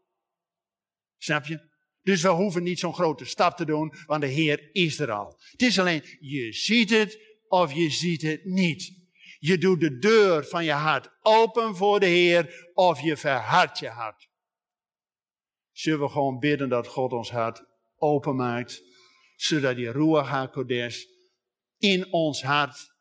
Snap 1.17 1.45
je? 1.47 1.67
Dus 2.03 2.23
we 2.23 2.29
hoeven 2.29 2.63
niet 2.63 2.79
zo'n 2.79 2.95
grote 2.95 3.25
stap 3.25 3.57
te 3.57 3.65
doen, 3.65 3.95
want 4.07 4.21
de 4.21 4.27
Heer 4.27 4.69
is 4.73 4.99
er 4.99 5.11
al. 5.11 5.41
Het 5.51 5.63
is 5.63 5.79
alleen, 5.79 6.03
je 6.21 6.53
ziet 6.53 6.91
het 6.91 7.19
of 7.49 7.73
je 7.73 7.91
ziet 7.91 8.23
het 8.23 8.45
niet. 8.45 8.93
Je 9.39 9.59
doet 9.59 9.81
de 9.81 9.99
deur 9.99 10.45
van 10.45 10.65
je 10.65 10.73
hart 10.73 11.11
open 11.23 11.77
voor 11.77 12.01
de 12.01 12.07
Heer 12.07 12.71
of 12.75 13.01
je 13.01 13.17
verhardt 13.17 13.79
je 13.79 13.89
hart. 13.89 14.29
Zullen 15.73 16.01
we 16.01 16.09
gewoon 16.09 16.39
bidden 16.39 16.69
dat 16.69 16.87
God 16.87 17.13
ons 17.13 17.31
hart 17.31 17.65
openmaakt, 17.97 18.83
zodat 19.41 19.77
die 19.77 19.91
Ruach 19.91 20.29
HaKodesh 20.29 21.05
in 21.79 22.13
ons 22.13 22.43
hart 22.43 22.93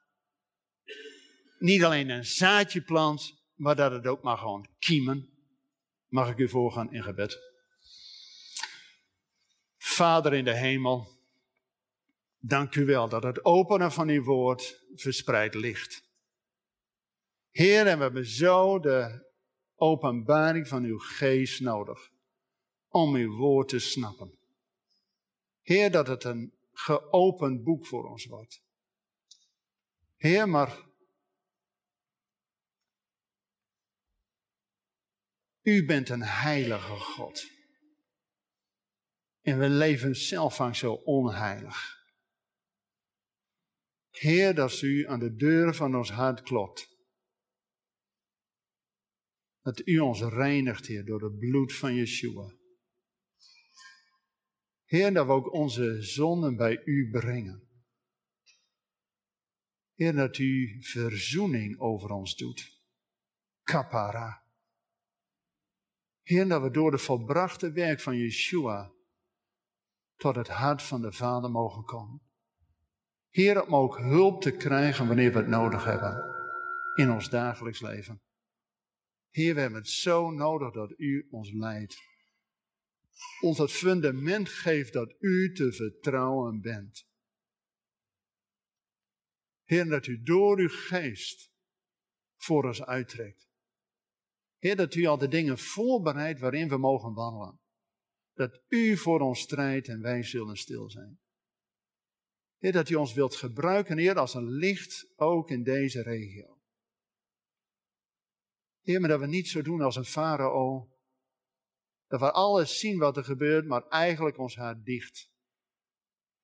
niet 1.60 1.84
alleen 1.84 2.10
een 2.10 2.26
zaadje 2.26 2.82
plant, 2.82 3.34
maar 3.56 3.76
dat 3.76 3.92
het 3.92 4.08
ook 4.08 4.22
maar 4.22 4.38
gewoon 4.38 4.68
kiemen. 4.80 5.30
Mag 6.08 6.30
ik 6.30 6.38
u 6.38 6.50
voorgaan 6.50 6.94
in 6.94 7.04
gebed? 7.04 7.40
Vader 9.78 10.34
in 10.34 10.46
de 10.46 10.56
hemel, 10.56 11.08
dank 12.40 12.76
u 12.76 12.86
wel 12.86 13.10
dat 13.10 13.24
het 13.24 13.46
openen 13.46 13.92
van 13.92 14.10
uw 14.10 14.24
woord 14.24 14.84
verspreid 14.96 15.54
ligt. 15.54 16.04
Heer, 17.50 17.88
en 17.88 17.98
we 17.98 18.04
hebben 18.04 18.26
zo 18.26 18.80
de 18.80 19.26
openbaring 19.76 20.68
van 20.68 20.84
uw 20.84 20.98
geest 20.98 21.60
nodig 21.60 22.10
om 22.88 23.16
uw 23.16 23.36
woord 23.36 23.70
te 23.70 23.80
snappen. 23.80 24.37
Heer, 25.68 25.92
dat 25.92 26.08
het 26.08 26.24
een 26.24 26.54
geopend 26.72 27.64
boek 27.64 27.86
voor 27.86 28.10
ons 28.10 28.26
wordt. 28.26 28.64
Heer, 30.16 30.50
maar 30.50 30.86
u 35.62 35.86
bent 35.86 36.10
een 36.10 36.24
heilige 36.24 36.96
God. 36.96 37.52
En 39.42 39.60
we 39.60 39.70
leven 39.70 40.16
zelf 40.16 40.56
vaak 40.56 40.76
zo 40.76 40.94
onheilig. 40.94 42.06
Heer, 44.10 44.56
dat 44.56 44.82
u 44.82 45.08
aan 45.08 45.20
de 45.20 45.36
deuren 45.36 45.76
van 45.76 45.96
ons 45.96 46.12
hart 46.12 46.42
klopt. 46.42 46.90
Dat 49.62 49.88
u 49.88 50.00
ons 50.00 50.22
reinigt, 50.22 50.86
Heer, 50.86 51.06
door 51.06 51.24
het 51.24 51.40
bloed 51.40 51.74
van 51.74 51.96
Yeshua. 51.96 52.56
Heer, 54.88 55.14
dat 55.14 55.26
we 55.26 55.32
ook 55.32 55.54
onze 55.54 56.02
zonden 56.02 56.56
bij 56.56 56.82
u 56.86 57.10
brengen. 57.12 57.68
Heer, 59.94 60.14
dat 60.14 60.38
u 60.38 60.78
verzoening 60.84 61.80
over 61.80 62.10
ons 62.10 62.36
doet. 62.36 62.82
Kapara. 63.64 64.44
Heer, 66.22 66.48
dat 66.48 66.62
we 66.62 66.72
door 66.72 66.92
de 66.92 66.98
volbrachte 66.98 67.72
werk 67.72 68.00
van 68.00 68.18
Yeshua 68.18 68.92
tot 70.16 70.36
het 70.36 70.48
hart 70.48 70.82
van 70.82 71.02
de 71.02 71.12
Vader 71.12 71.52
mogen 71.52 71.84
komen. 71.84 72.22
Heer, 73.30 73.66
om 73.66 73.76
ook 73.76 73.98
hulp 73.98 74.42
te 74.42 74.52
krijgen 74.52 75.08
wanneer 75.08 75.32
we 75.32 75.38
het 75.38 75.48
nodig 75.48 75.84
hebben 75.84 76.36
in 76.96 77.12
ons 77.12 77.30
dagelijks 77.30 77.82
leven. 77.82 78.22
Heer, 79.30 79.54
we 79.54 79.60
hebben 79.60 79.80
het 79.80 79.90
zo 79.90 80.32
nodig 80.32 80.74
dat 80.74 80.94
u 80.98 81.28
ons 81.30 81.52
leidt. 81.52 81.98
Ons 83.42 83.58
het 83.58 83.72
fundament 83.72 84.50
geeft 84.50 84.94
dat 84.94 85.16
u 85.20 85.54
te 85.54 85.72
vertrouwen 85.72 86.62
bent. 86.62 87.06
Heer, 89.64 89.86
dat 89.86 90.08
u 90.08 90.22
door 90.24 90.58
uw 90.60 90.70
geest 90.70 91.52
voor 92.36 92.64
ons 92.64 92.84
uittrekt. 92.84 93.50
Heer, 94.58 94.76
dat 94.76 94.96
u 94.96 95.06
al 95.06 95.18
de 95.18 95.28
dingen 95.28 95.58
voorbereidt 95.58 96.40
waarin 96.40 96.70
we 96.70 96.78
mogen 96.78 97.14
wandelen 97.14 97.60
dat 98.38 98.62
u 98.68 98.98
voor 98.98 99.20
ons 99.20 99.40
strijdt 99.40 99.88
en 99.88 100.02
wij 100.02 100.24
zullen 100.24 100.58
stil 100.58 100.90
zijn. 100.90 101.20
Heer, 102.58 102.72
dat 102.72 102.90
u 102.90 102.96
ons 102.96 103.14
wilt 103.14 103.36
gebruiken, 103.36 103.98
Heer, 103.98 104.16
als 104.16 104.34
een 104.34 104.50
licht 104.50 105.14
ook 105.16 105.50
in 105.50 105.64
deze 105.64 106.02
regio. 106.02 106.58
Heer, 108.82 109.00
maar 109.00 109.10
dat 109.10 109.20
we 109.20 109.28
niet 109.28 109.48
zo 109.48 109.62
doen 109.62 109.82
als 109.82 109.96
een 109.96 110.06
farao. 110.06 110.92
Dat 112.08 112.20
we 112.20 112.32
alles 112.32 112.80
zien 112.80 112.98
wat 112.98 113.18
er 113.18 113.24
gebeurt, 113.24 113.66
maar 113.66 113.88
eigenlijk 113.88 114.38
ons 114.38 114.56
hart 114.56 114.86
dicht 114.86 115.32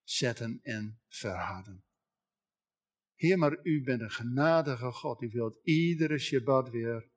zetten 0.03 0.59
en 0.63 1.01
verharden. 1.07 1.83
Heer, 3.15 3.37
maar 3.37 3.59
u 3.63 3.83
bent 3.83 4.01
een 4.01 4.11
genadige 4.11 4.91
God. 4.91 5.21
U 5.21 5.29
wilt 5.29 5.59
iedere 5.63 6.19
Shabbat 6.19 6.69
weer 6.69 7.09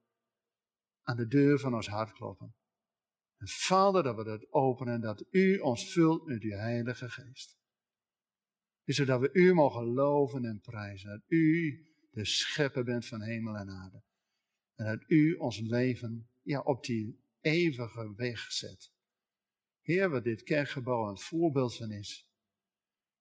aan 1.03 1.17
de 1.17 1.27
deur 1.27 1.59
van 1.59 1.75
ons 1.75 1.89
hart 1.89 2.13
kloppen. 2.13 2.55
En 3.37 3.49
Vader, 3.49 4.03
dat 4.03 4.17
we 4.17 4.25
dat 4.25 4.53
openen, 4.53 5.01
dat 5.01 5.25
u 5.31 5.59
ons 5.59 5.93
vult 5.93 6.27
met 6.27 6.43
uw 6.43 6.51
Heilige 6.51 7.09
Geest. 7.11 7.59
Zodat 8.85 9.21
we 9.21 9.31
u 9.33 9.55
mogen 9.55 9.85
loven 9.85 10.45
en 10.45 10.61
prijzen. 10.61 11.11
Dat 11.11 11.23
u 11.27 11.81
de 12.11 12.25
schepper 12.25 12.85
bent 12.85 13.07
van 13.07 13.23
hemel 13.23 13.57
en 13.57 13.71
aarde. 13.71 14.03
En 14.75 14.85
dat 14.85 15.05
u 15.07 15.35
ons 15.35 15.61
leven 15.61 16.29
ja, 16.43 16.61
op 16.61 16.85
die 16.85 17.26
eeuwige 17.47 18.15
weg 18.17 18.53
zet. 18.53 18.93
Heer, 19.81 20.11
wat 20.11 20.25
dit 20.25 20.43
kerkgebouw 20.43 21.09
een 21.09 21.19
voorbeeld 21.19 21.77
van 21.77 21.91
is. 21.91 22.29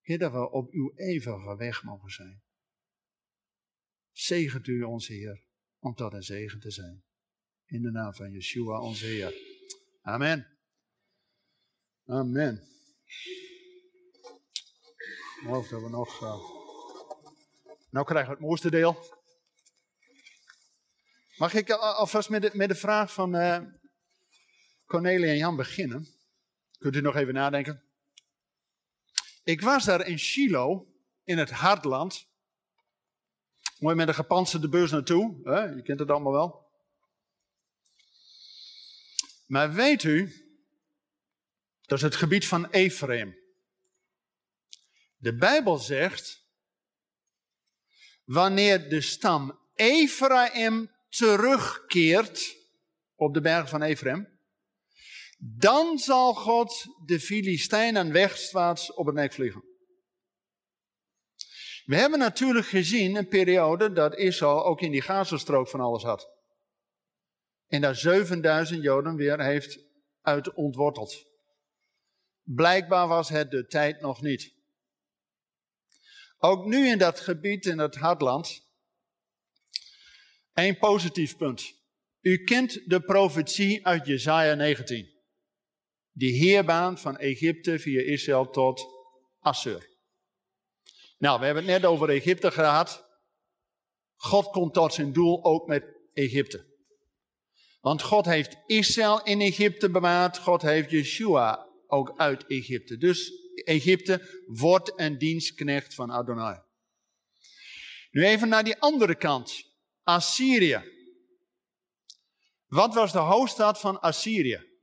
Heer, 0.02 0.18
dat 0.18 0.32
we 0.32 0.50
op 0.50 0.72
uw 0.72 0.92
eeuwige 0.96 1.56
weg 1.56 1.84
mogen 1.84 2.12
zijn. 2.12 2.44
Zegent 4.12 4.68
u 4.68 4.84
ons, 4.84 5.08
Heer, 5.08 5.44
om 5.80 5.96
tot 5.96 6.14
een 6.14 6.24
zegen 6.24 6.60
te 6.60 6.72
zijn. 6.72 7.04
In 7.66 7.82
de 7.82 7.92
naam 7.92 8.14
van 8.14 8.32
Yeshua, 8.32 8.80
onze 8.82 9.06
Heer. 9.06 9.34
Amen. 10.02 10.58
Amen. 12.06 12.68
Of 15.48 15.68
dat 15.68 15.82
we 15.82 15.90
nog. 15.90 16.22
Uh... 16.22 16.64
Nou 17.90 18.06
krijgen 18.06 18.30
we 18.30 18.38
het 18.38 18.46
mooiste 18.46 18.70
deel. 18.70 18.98
Mag 21.38 21.54
ik 21.54 21.70
alvast 21.72 22.30
met 22.30 22.42
de, 22.42 22.52
met 22.54 22.70
de 22.70 22.76
vraag 22.76 23.14
van 23.14 23.36
uh, 23.36 23.60
Cornelia 24.86 25.32
en 25.32 25.38
Jan 25.38 25.56
beginnen? 25.56 26.08
Kunt 26.78 26.96
u 26.96 27.02
nog 27.02 27.16
even 27.16 27.34
nadenken? 27.34 27.84
Ik 29.44 29.62
was 29.62 29.86
daar 29.86 30.08
in 30.08 30.20
Shiloh, 30.20 30.88
in 31.24 31.38
het 31.38 31.50
hartland. 31.50 32.28
Mooi 33.80 33.96
met 33.96 34.08
een 34.08 34.14
gepantserde 34.14 34.70
bus 34.70 34.92
naartoe. 34.92 35.40
Hè? 35.44 35.64
Je 35.64 35.82
kent 35.82 36.00
het 36.00 36.10
allemaal 36.10 36.32
wel. 36.32 36.66
Maar 39.46 39.74
weet 39.74 40.04
u, 40.04 40.34
dat 41.82 41.98
is 41.98 42.04
het 42.04 42.16
gebied 42.16 42.48
van 42.48 42.70
Ephraim. 42.70 43.38
De 45.18 45.36
Bijbel 45.36 45.78
zegt, 45.78 46.44
wanneer 48.24 48.90
de 48.90 49.02
stam 49.02 49.60
Ephraim 49.76 50.92
terugkeert 51.10 52.58
op 53.16 53.34
de 53.34 53.42
berg 53.42 53.70
van 53.70 53.82
Ephraim, 53.82 54.35
dan 55.54 55.98
zal 55.98 56.34
God 56.34 56.86
de 57.06 57.20
Filistijnen 57.20 58.12
wegwaarts 58.12 58.94
op 58.94 59.06
het 59.06 59.16
nek 59.16 59.34
vliegen. 59.34 59.64
We 61.86 61.96
hebben 61.96 62.20
natuurlijk 62.20 62.68
gezien 62.68 63.16
een 63.16 63.28
periode 63.28 63.92
dat 63.92 64.16
Israël 64.16 64.66
ook 64.66 64.82
in 64.82 64.92
die 64.92 65.02
Gazastrook 65.02 65.70
van 65.70 65.80
alles 65.80 66.04
had. 66.04 66.30
En 67.68 67.82
daar 67.82 67.96
7000 67.96 68.84
Joden 68.84 69.16
weer 69.16 69.42
heeft 69.42 69.80
uit 70.22 70.54
ontworteld. 70.54 71.26
Blijkbaar 72.44 73.08
was 73.08 73.30
het 73.30 73.52
de 73.52 73.66
tijd 73.66 74.02
nog 74.02 74.22
niet. 74.22 74.54
Ook 76.38 76.66
nu 76.66 76.88
in 76.88 76.98
dat 76.98 77.20
gebied, 77.20 77.66
in 77.66 77.80
het 77.80 77.96
Hartland, 77.96 78.62
een 80.54 80.78
positief 80.78 81.38
punt. 81.38 81.74
U 82.22 82.44
kent 82.44 82.90
de 82.90 83.02
profetie 83.02 83.86
uit 83.86 84.06
Jesaja 84.06 84.54
19. 84.54 85.15
Die 86.18 86.34
heerbaan 86.34 86.98
van 86.98 87.18
Egypte 87.18 87.80
via 87.80 88.02
Israël 88.02 88.50
tot 88.50 88.88
Assur. 89.40 89.90
Nou, 91.18 91.40
we 91.40 91.46
hebben 91.46 91.64
het 91.64 91.82
net 91.82 91.86
over 91.86 92.10
Egypte 92.10 92.52
gehad. 92.52 93.06
God 94.16 94.50
komt 94.50 94.74
tot 94.74 94.94
zijn 94.94 95.14
doel 95.14 95.44
ook 95.44 95.68
met 95.68 95.86
Egypte. 96.14 96.74
Want 97.82 98.02
God 98.02 98.26
heeft 98.26 98.58
Israël 98.66 99.24
in 99.24 99.42
Egypte 99.42 99.90
bewaard. 99.90 100.38
God 100.38 100.62
heeft 100.62 100.92
Yeshua 100.92 101.68
ook 101.88 102.14
uit 102.18 102.46
Egypte. 102.48 102.98
Dus 102.98 103.32
Egypte 103.64 104.44
wordt 104.46 104.94
een 104.96 105.18
dienstknecht 105.18 105.94
van 105.94 106.12
Adonai. 106.12 106.60
Nu 108.12 108.26
even 108.26 108.50
naar 108.50 108.64
die 108.64 108.80
andere 108.80 109.16
kant. 109.16 109.64
Assyrië. 110.04 110.84
Wat 112.66 112.94
was 112.94 113.12
de 113.12 113.18
hoofdstad 113.18 113.80
van 113.80 114.00
Assyrië? 114.00 114.75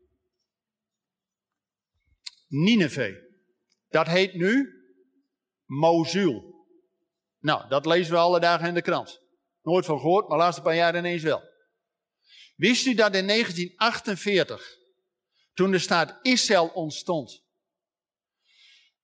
Nineveh. 2.52 3.16
Dat 3.88 4.06
heet 4.06 4.34
nu 4.34 4.68
Mosul. 5.64 6.66
Nou, 7.38 7.68
dat 7.68 7.86
lezen 7.86 8.12
we 8.12 8.18
alle 8.18 8.40
dagen 8.40 8.68
in 8.68 8.74
de 8.74 8.82
krant. 8.82 9.20
Nooit 9.62 9.84
van 9.84 10.00
gehoord, 10.00 10.28
maar 10.28 10.38
de 10.38 10.44
laatste 10.44 10.62
paar 10.62 10.74
jaar 10.74 10.96
ineens 10.96 11.22
wel. 11.22 11.42
Wist 12.56 12.86
u 12.86 12.94
dat 12.94 13.14
in 13.14 13.26
1948, 13.26 14.76
toen 15.52 15.70
de 15.70 15.78
staat 15.78 16.18
Israël 16.22 16.66
ontstond, 16.66 17.44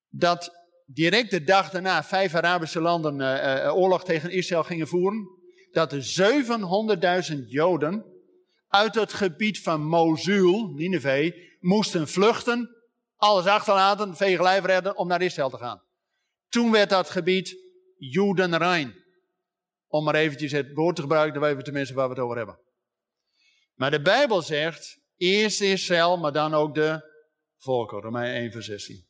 dat 0.09 0.51
direct 0.85 1.31
de 1.31 1.43
dag 1.43 1.69
daarna 1.69 2.03
vijf 2.03 2.35
Arabische 2.35 2.81
landen 2.81 3.19
uh, 3.19 3.63
uh, 3.65 3.75
oorlog 3.75 4.03
tegen 4.03 4.31
Israël 4.31 4.63
gingen 4.63 4.87
voeren, 4.87 5.27
dat 5.71 5.93
er 5.93 6.03
700.000 7.31 7.37
Joden 7.47 8.05
uit 8.67 8.95
het 8.95 9.13
gebied 9.13 9.61
van 9.61 9.85
Mosul, 9.85 10.67
Nineveh, 10.67 11.33
moesten 11.59 12.07
vluchten, 12.07 12.78
alles 13.19 13.45
achterlaten, 13.45 14.15
veegelijf 14.15 14.65
redden 14.65 14.97
om 14.97 15.07
naar 15.07 15.21
Israël 15.21 15.49
te 15.49 15.57
gaan. 15.57 15.83
Toen 16.49 16.71
werd 16.71 16.89
dat 16.89 17.09
gebied 17.09 17.57
Judenrein. 17.97 19.03
Om 19.87 20.03
maar 20.03 20.15
eventjes 20.15 20.51
het 20.51 20.73
woord 20.73 20.95
te 20.95 21.01
gebruiken, 21.01 21.33
dan 21.33 21.41
weten 21.41 21.57
we 21.57 21.63
tenminste 21.63 21.93
waar 21.93 22.07
we 22.07 22.13
het 22.13 22.23
over 22.23 22.37
hebben. 22.37 22.59
Maar 23.73 23.91
de 23.91 24.01
Bijbel 24.01 24.41
zegt, 24.41 24.99
eerst 25.17 25.61
Israël, 25.61 26.17
maar 26.17 26.31
dan 26.31 26.53
ook 26.53 26.75
de 26.75 27.01
volken. 27.57 28.01
Romein 28.01 28.33
1 28.33 28.51
vers 28.51 28.65
16. 28.65 29.07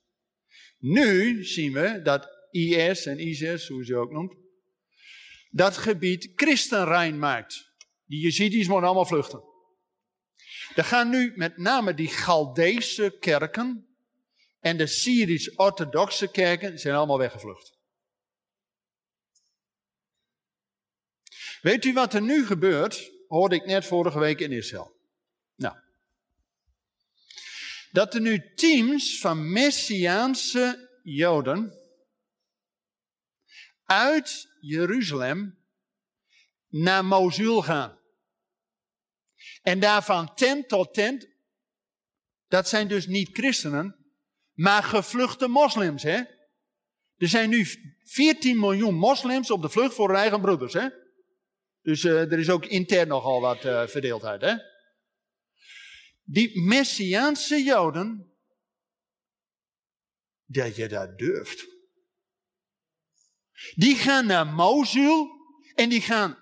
Nu 0.78 1.44
zien 1.44 1.74
we 1.74 2.02
dat 2.02 2.28
IS 2.52 3.06
en 3.06 3.28
ISIS, 3.28 3.68
hoe 3.68 3.86
ze 3.86 3.96
ook 3.96 4.12
noemt, 4.12 4.36
dat 5.50 5.78
gebied 5.78 6.32
christenrein 6.36 7.20
maakt. 7.20 7.74
Die 8.06 8.22
Jezidis 8.22 8.68
moeten 8.68 8.86
allemaal 8.86 9.06
vluchten. 9.06 9.44
Er 10.76 10.84
gaan 10.84 11.10
nu 11.10 11.34
met 11.36 11.58
name 11.58 11.94
die 11.94 12.08
Galdeese 12.08 13.18
kerken 13.20 13.89
en 14.60 14.78
de 14.78 14.88
Syrisch-orthodoxe 14.88 16.32
kerken 16.32 16.80
zijn 16.80 16.96
allemaal 16.96 17.18
weggevlucht. 17.18 17.78
Weet 21.62 21.86
u 21.86 21.94
wat 21.94 22.14
er 22.14 22.22
nu 22.22 22.46
gebeurt? 22.46 23.12
Hoorde 23.28 23.56
ik 23.56 23.66
net 23.66 23.86
vorige 23.86 24.20
week 24.20 24.40
in 24.40 24.52
Israël. 24.52 24.98
Nou. 25.56 25.78
Dat 27.92 28.14
er 28.14 28.22
nu 28.22 28.54
teams 28.54 29.20
van 29.20 29.52
Messiaanse 29.52 31.00
Joden 31.04 31.74
uit 33.84 34.48
Jeruzalem 34.60 35.58
naar 36.68 37.06
Mosul 37.06 37.62
gaan. 37.62 38.00
En 39.62 39.80
daarvan 39.80 40.36
tent 40.36 40.68
tot 40.68 40.94
tent, 40.94 41.28
dat 42.48 42.70
zijn 42.70 42.88
dus 42.88 43.08
niet 43.08 43.30
christenen, 43.34 43.99
maar 44.60 44.84
gevluchte 44.84 45.48
moslims. 45.48 46.04
Hè? 46.04 46.22
Er 47.18 47.28
zijn 47.28 47.50
nu 47.50 47.66
14 48.04 48.60
miljoen 48.60 48.96
moslims 48.96 49.52
op 49.52 49.62
de 49.62 49.70
vlucht 49.70 49.96
voor 49.96 50.08
hun 50.08 50.18
eigen 50.18 50.42
broeders. 50.42 50.74
Hè? 50.74 50.88
Dus 51.82 52.04
uh, 52.04 52.32
er 52.32 52.40
is 52.40 52.50
ook 52.50 52.66
intern 52.66 53.08
nogal 53.08 53.42
wat 53.42 53.66
uh, 53.66 53.88
verdeeldheid. 53.88 54.42
Hè? 54.42 54.56
Die 56.24 56.62
Messiaanse 56.62 57.64
Joden, 57.64 58.34
dat 60.46 60.76
je 60.76 60.88
dat 60.88 61.18
durft. 61.18 61.66
Die 63.76 63.96
gaan 63.96 64.26
naar 64.26 64.48
Mosul 64.48 65.30
en 65.76 65.90
die 65.90 66.02
gaan 66.02 66.38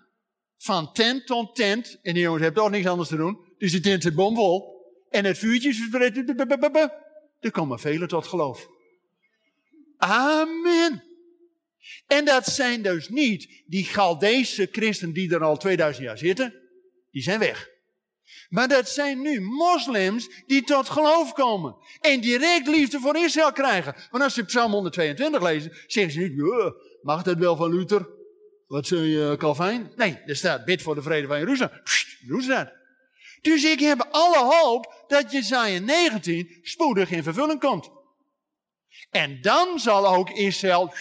van 0.58 0.93
tent 0.93 1.25
tot 1.25 1.56
tent. 1.56 1.99
En 2.01 2.13
die 2.13 2.23
jongens 2.23 2.43
hebben 2.43 2.62
toch 2.62 2.71
niks 2.71 2.88
anders 2.88 3.10
te 3.10 3.15
doen. 3.15 3.56
Dus 3.58 3.71
de 3.71 3.80
tent 3.80 4.03
zit 4.03 4.15
bomvol. 4.15 4.75
En 5.10 5.25
het 5.25 5.38
vuurtje 5.38 5.69
is. 5.69 5.89
Er 7.39 7.52
komen 7.52 7.80
velen 7.80 8.08
tot 8.08 8.28
geloof. 8.28 8.67
Amen. 9.97 11.04
En 12.08 12.26
dat 12.26 12.45
zijn 12.45 12.82
dus 12.82 13.10
niet 13.10 13.63
die 13.65 13.84
Galdese 13.84 14.67
christen 14.71 15.13
die 15.13 15.34
er 15.34 15.43
al 15.43 15.58
2000 15.58 16.06
jaar 16.06 16.17
zitten. 16.17 16.54
Die 17.12 17.21
zijn 17.21 17.39
weg. 17.39 17.69
Maar 18.50 18.67
dat 18.67 18.89
zijn 18.89 19.21
nu 19.21 19.41
moslims 19.41 20.30
die 20.45 20.63
tot 20.63 20.89
geloof 20.89 21.34
komen. 21.34 21.76
En 22.02 22.21
direct 22.21 22.67
liefde 22.67 23.00
voor 23.00 23.17
Israël 23.17 23.52
krijgen. 23.52 23.95
Want 24.12 24.23
als 24.23 24.36
je 24.36 24.43
Psalm 24.43 24.71
122 24.71 25.41
leest, 25.41 25.69
zeggen 25.88 26.13
ze 26.13 26.19
niet, 26.19 26.73
mag 27.02 27.23
dat 27.23 27.38
wel 27.38 27.56
van 27.56 27.73
Luther? 27.73 28.10
Wat 28.67 28.88
zul 28.88 29.02
je, 29.02 29.36
Calvijn? 29.38 29.91
Nee, 29.95 30.19
er 30.26 30.36
staat, 30.36 30.65
bid 30.65 30.82
voor 30.82 30.95
de 30.95 31.02
vrede 31.02 31.28
van 31.28 31.39
Jeruzalem. 31.39 31.82
Ze 31.86 32.45
dat. 32.47 32.73
Dus 33.41 33.63
ik 33.63 33.80
heb 33.80 34.08
alle 34.12 34.56
hoop 34.56 34.97
dat 35.08 35.32
Jezaja 35.32 35.80
19 35.80 36.60
spoedig 36.62 37.12
in 37.12 37.24
vervulling 37.24 37.60
komt. 37.60 37.89
En 39.10 39.41
dan 39.41 39.80
zal 39.80 40.08
ook 40.08 40.30
Israël 40.30 40.93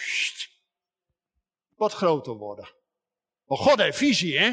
wat 1.77 1.93
groter 1.93 2.33
worden. 2.33 2.69
Maar 3.47 3.59
God 3.59 3.79
heeft 3.79 3.99
visie, 3.99 4.39
hè? 4.39 4.53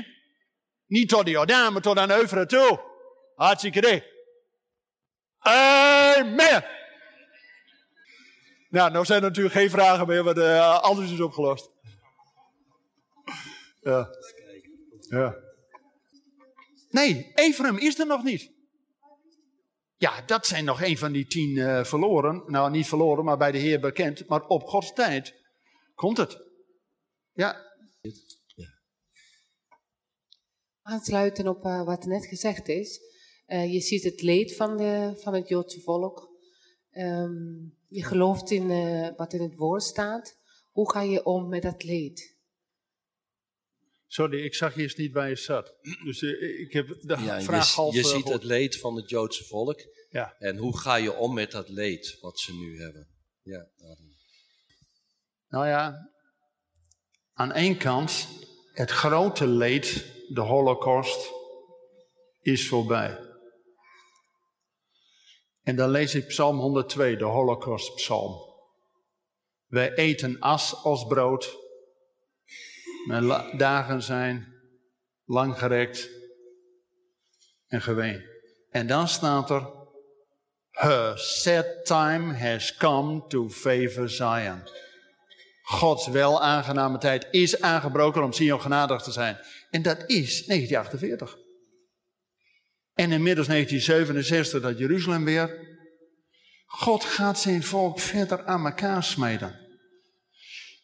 Niet 0.86 1.10
tot 1.10 1.26
de 1.26 1.32
Jordaan, 1.32 1.74
maar 1.74 1.82
tot 1.82 1.98
aan 1.98 2.12
Euveren 2.12 2.48
toe. 2.48 2.80
Hartstikke 3.36 3.78
idee. 3.78 4.04
Amen. 5.39 6.66
Nou, 8.70 8.92
nou 8.92 9.06
zijn 9.06 9.22
er 9.22 9.28
natuurlijk 9.28 9.56
geen 9.56 9.70
vragen 9.70 10.08
meer, 10.08 10.24
want 10.24 10.38
uh, 10.38 10.80
alles 10.80 11.12
is 11.12 11.20
opgelost. 11.20 11.72
Ja. 13.82 14.10
ja. 15.10 15.36
Nee, 16.89 17.32
Ephraim 17.36 17.78
is 17.78 18.00
er 18.00 18.06
nog 18.06 18.24
niet. 18.24 18.53
Ja, 20.04 20.22
dat 20.22 20.48
zijn 20.48 20.66
nog 20.66 20.82
een 20.82 20.98
van 20.98 21.12
die 21.12 21.26
tien 21.26 21.58
uh, 21.58 21.84
verloren. 21.84 22.44
Nou, 22.48 22.72
niet 22.72 22.88
verloren, 22.88 23.26
maar 23.26 23.38
bij 23.38 23.52
de 23.52 23.58
Heer 23.58 23.80
bekend. 23.80 24.28
Maar 24.28 24.48
op 24.48 24.63
Gods 24.63 24.94
tijd 24.94 25.34
komt 25.96 26.18
het. 26.18 26.38
Ja. 27.34 27.56
Aansluiten 30.82 31.48
op 31.48 31.66
uh, 31.66 31.86
wat 31.86 32.06
net 32.06 32.26
gezegd 32.26 32.68
is. 32.68 33.00
Uh, 33.48 33.74
je 33.74 33.80
ziet 33.80 34.04
het 34.04 34.22
leed 34.22 34.56
van, 34.56 34.78
de, 34.78 35.13
van 35.18 35.34
het 35.34 35.48
Joodse 35.48 35.82
volk. 35.82 36.30
Um, 36.92 37.78
je 37.88 38.04
gelooft 38.04 38.52
in 38.52 38.68
wat 39.16 39.34
in 39.34 39.42
het 39.42 39.56
woord 39.56 39.84
staat. 39.84 40.38
Hoe 40.72 40.92
ga 40.92 41.02
je 41.02 41.26
om 41.26 41.50
met 41.50 41.62
dat 41.62 41.84
leed? 41.84 42.33
Sorry, 44.13 44.43
ik 44.43 44.56
zag 44.56 44.78
eerst 44.78 44.97
niet 44.97 45.13
waar 45.13 45.30
je 45.30 45.36
zat. 45.36 45.76
Dus 46.04 46.21
uh, 46.21 46.60
ik 46.60 46.73
heb 46.73 46.88
de 46.88 47.17
ja, 47.19 47.41
vraag 47.41 47.69
je, 47.69 47.76
half... 47.76 47.93
Je 47.93 48.04
ziet 48.04 48.30
het 48.30 48.43
leed 48.43 48.80
van 48.80 48.95
het 48.95 49.10
Joodse 49.10 49.43
volk. 49.43 49.82
Ja. 50.10 50.36
En 50.38 50.58
hoe 50.58 50.78
ga 50.78 50.95
je 50.95 51.13
om 51.13 51.34
met 51.34 51.52
dat 51.52 51.69
leed 51.69 52.17
wat 52.21 52.39
ze 52.39 52.54
nu 52.54 52.82
hebben? 52.82 53.08
Ja, 53.41 53.67
nou 55.47 55.67
ja, 55.67 56.12
aan 57.34 57.52
één 57.52 57.78
kant, 57.78 58.28
het 58.73 58.91
grote 58.91 59.47
leed, 59.47 60.06
de 60.28 60.41
holocaust, 60.41 61.32
is 62.41 62.67
voorbij. 62.67 63.19
En 65.62 65.76
dan 65.76 65.89
lees 65.89 66.15
ik 66.15 66.28
Psalm 66.28 66.60
102, 66.60 67.15
de 67.15 67.23
holocaustpsalm. 67.23 68.36
Wij 69.67 69.93
eten 69.93 70.39
as 70.39 70.84
als 70.84 71.08
brood 71.08 71.62
mijn 73.06 73.58
dagen 73.58 74.02
zijn 74.02 74.54
langgerekt 75.26 76.10
en 77.68 77.82
geween. 77.82 78.24
En 78.70 78.88
dan 78.88 79.08
staat 79.08 79.50
er, 79.50 79.68
her 80.70 81.18
set 81.18 81.86
time 81.86 82.38
has 82.38 82.76
come 82.78 83.28
to 83.28 83.50
favor 83.50 84.10
Zion. 84.10 84.62
Gods 85.62 86.08
wel 86.08 86.42
aangename 86.42 86.98
tijd 86.98 87.28
is 87.32 87.62
aangebroken 87.62 88.24
om 88.24 88.34
Sion 88.34 88.62
genadig 88.62 89.02
te 89.02 89.12
zijn. 89.12 89.38
En 89.70 89.82
dat 89.82 89.98
is 89.98 90.46
1948. 90.46 91.38
En 92.94 93.12
inmiddels 93.12 93.48
1967 93.48 94.62
dat 94.62 94.78
Jeruzalem 94.78 95.26
weer. 95.26 95.72
God 96.66 97.04
gaat 97.04 97.39
zijn 97.39 97.63
volk 97.63 98.00
verder 98.00 98.46
aan 98.46 98.66
elkaar 98.66 99.04
smeden. 99.04 99.62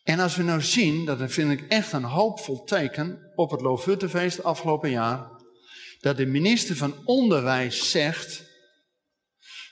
En 0.10 0.20
als 0.20 0.36
we 0.36 0.43
nou 0.43 0.62
zien, 0.62 1.05
dat 1.05 1.32
vind 1.32 1.51
ik 1.51 1.68
echt 1.68 1.91
een 1.91 2.03
hoopvol 2.03 2.64
teken 2.64 3.32
op 3.36 3.51
het 3.51 3.62
Lofuttefeest 3.62 4.43
afgelopen 4.43 4.89
jaar, 4.89 5.30
dat 5.99 6.18
de 6.18 6.26
minister 6.26 6.76
van 6.76 6.95
Onderwijs 7.05 7.91
zegt, 7.91 8.43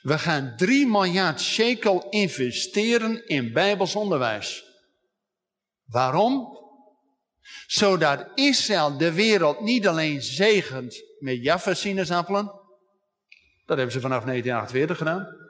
we 0.02 0.20
gaan 0.20 0.54
3 0.58 0.88
miljard 0.88 1.42
shekel 1.42 2.10
investeren 2.10 3.28
in 3.28 3.54
Bijbels 3.54 3.96
onderwijs. 3.96 4.64
Waarom? 5.86 6.58
Zodat 7.68 8.28
Israël 8.34 8.98
de 8.98 9.14
wereld 9.14 9.62
niet 9.62 9.88
alleen 9.88 10.22
zegent 10.22 11.04
met 11.20 11.44
Jaffa-sinaasappelen, 11.44 12.46
dat 13.66 13.78
hebben 13.78 13.92
ze 13.92 14.02
vanaf 14.02 14.24
1948 14.24 14.98
gedaan, 14.98 15.47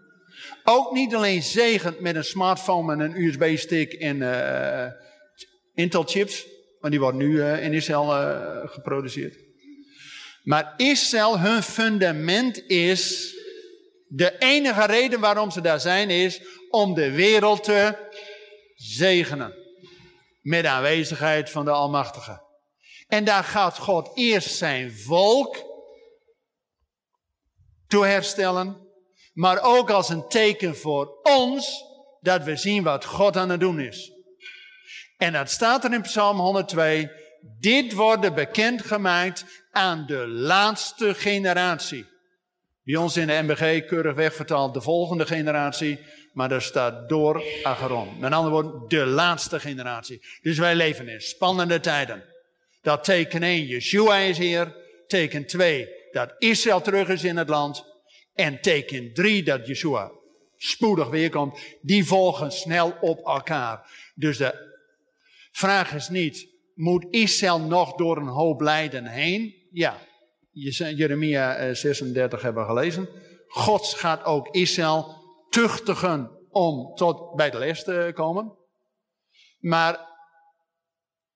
ook 0.63 0.91
niet 0.91 1.15
alleen 1.15 1.43
zegend 1.43 1.99
met 1.99 2.15
een 2.15 2.23
smartphone 2.23 2.93
en 2.93 2.99
een 2.99 3.21
USB-stick 3.21 3.93
en 3.93 4.17
uh, 4.17 4.85
Intel-chips, 5.73 6.47
want 6.79 6.91
die 6.91 7.01
worden 7.01 7.19
nu 7.19 7.35
uh, 7.35 7.63
in 7.63 7.73
Israël 7.73 8.21
uh, 8.21 8.57
geproduceerd. 8.65 9.35
Maar 10.43 10.73
Israël, 10.77 11.39
hun 11.39 11.63
fundament 11.63 12.69
is, 12.69 13.35
de 14.07 14.37
enige 14.37 14.85
reden 14.85 15.19
waarom 15.19 15.51
ze 15.51 15.61
daar 15.61 15.79
zijn, 15.79 16.09
is 16.09 16.41
om 16.69 16.93
de 16.93 17.11
wereld 17.11 17.63
te 17.63 18.09
zegenen. 18.75 19.53
Met 20.41 20.65
aanwezigheid 20.65 21.49
van 21.49 21.65
de 21.65 21.71
Almachtige. 21.71 22.45
En 23.07 23.23
daar 23.23 23.43
gaat 23.43 23.77
God 23.77 24.11
eerst 24.17 24.55
zijn 24.55 24.91
volk 24.91 25.65
te 27.87 27.99
herstellen, 27.99 28.86
maar 29.37 29.59
ook 29.61 29.89
als 29.89 30.09
een 30.09 30.27
teken 30.27 30.75
voor 30.75 31.19
ons 31.23 31.83
dat 32.21 32.43
we 32.43 32.55
zien 32.55 32.83
wat 32.83 33.05
God 33.05 33.37
aan 33.37 33.49
het 33.49 33.59
doen 33.59 33.79
is. 33.79 34.11
En 35.17 35.33
dat 35.33 35.49
staat 35.49 35.83
er 35.83 35.93
in 35.93 36.01
Psalm 36.01 36.39
102. 36.39 37.11
Dit 37.59 37.93
wordt 37.93 38.33
bekendgemaakt 38.33 39.45
aan 39.71 40.05
de 40.07 40.27
laatste 40.27 41.13
generatie. 41.13 42.05
Bij 42.83 42.95
ons 42.95 43.17
in 43.17 43.27
de 43.27 43.41
MBG 43.41 43.85
keurig 43.85 44.15
wegvertaald 44.15 44.73
de 44.73 44.81
volgende 44.81 45.25
generatie, 45.25 45.99
maar 46.33 46.49
daar 46.49 46.61
staat 46.61 47.09
door 47.09 47.43
Acheron. 47.63 48.19
Met 48.19 48.31
andere 48.31 48.53
woorden, 48.53 48.87
de 48.87 49.05
laatste 49.05 49.59
generatie. 49.59 50.21
Dus 50.41 50.57
wij 50.57 50.75
leven 50.75 51.07
in 51.07 51.21
spannende 51.21 51.79
tijden. 51.79 52.23
Dat 52.81 53.03
teken 53.03 53.43
1, 53.43 53.65
Yeshua 53.65 54.17
is 54.17 54.37
hier. 54.37 54.75
Teken 55.07 55.45
2, 55.45 55.89
dat 56.11 56.35
Israël 56.37 56.81
terug 56.81 57.07
is 57.07 57.23
in 57.23 57.37
het 57.37 57.49
land. 57.49 57.96
En 58.37 58.61
teken 58.61 59.13
3, 59.13 59.43
dat 59.43 59.67
Yeshua 59.67 60.11
spoedig 60.55 61.09
weer 61.09 61.29
komt. 61.29 61.59
Die 61.81 62.05
volgen 62.05 62.51
snel 62.51 62.97
op 63.01 63.25
elkaar. 63.25 63.89
Dus 64.15 64.37
de 64.37 64.75
vraag 65.51 65.93
is 65.93 66.09
niet, 66.09 66.47
moet 66.73 67.05
Israël 67.09 67.59
nog 67.59 67.95
door 67.95 68.17
een 68.17 68.27
hoop 68.27 68.61
lijden 68.61 69.05
heen? 69.05 69.55
Ja, 69.71 69.99
Jeremia 70.51 71.73
36 71.73 72.37
eh, 72.37 72.45
hebben 72.45 72.63
we 72.63 72.69
gelezen. 72.69 73.09
God 73.47 73.85
gaat 73.85 74.23
ook 74.23 74.47
Israël 74.55 75.15
tuchtigen 75.49 76.31
om 76.49 76.95
tot 76.95 77.35
bij 77.35 77.49
de 77.49 77.57
les 77.57 77.83
te 77.83 78.11
komen. 78.13 78.57
Maar 79.59 79.99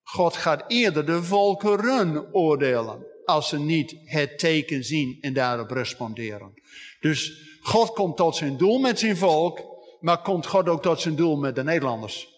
God 0.02 0.36
gaat 0.36 0.64
eerder 0.66 1.06
de 1.06 1.22
volkeren 1.22 2.34
oordelen 2.34 3.11
als 3.24 3.48
ze 3.48 3.58
niet 3.58 3.96
het 4.04 4.38
teken 4.38 4.84
zien 4.84 5.18
en 5.20 5.32
daarop 5.32 5.70
responderen. 5.70 6.54
Dus 7.00 7.48
God 7.60 7.92
komt 7.92 8.16
tot 8.16 8.36
zijn 8.36 8.56
doel 8.56 8.78
met 8.78 8.98
zijn 8.98 9.16
volk, 9.16 9.60
maar 10.00 10.22
komt 10.22 10.46
God 10.46 10.68
ook 10.68 10.82
tot 10.82 11.00
zijn 11.00 11.16
doel 11.16 11.36
met 11.36 11.54
de 11.54 11.62
Nederlanders? 11.62 12.30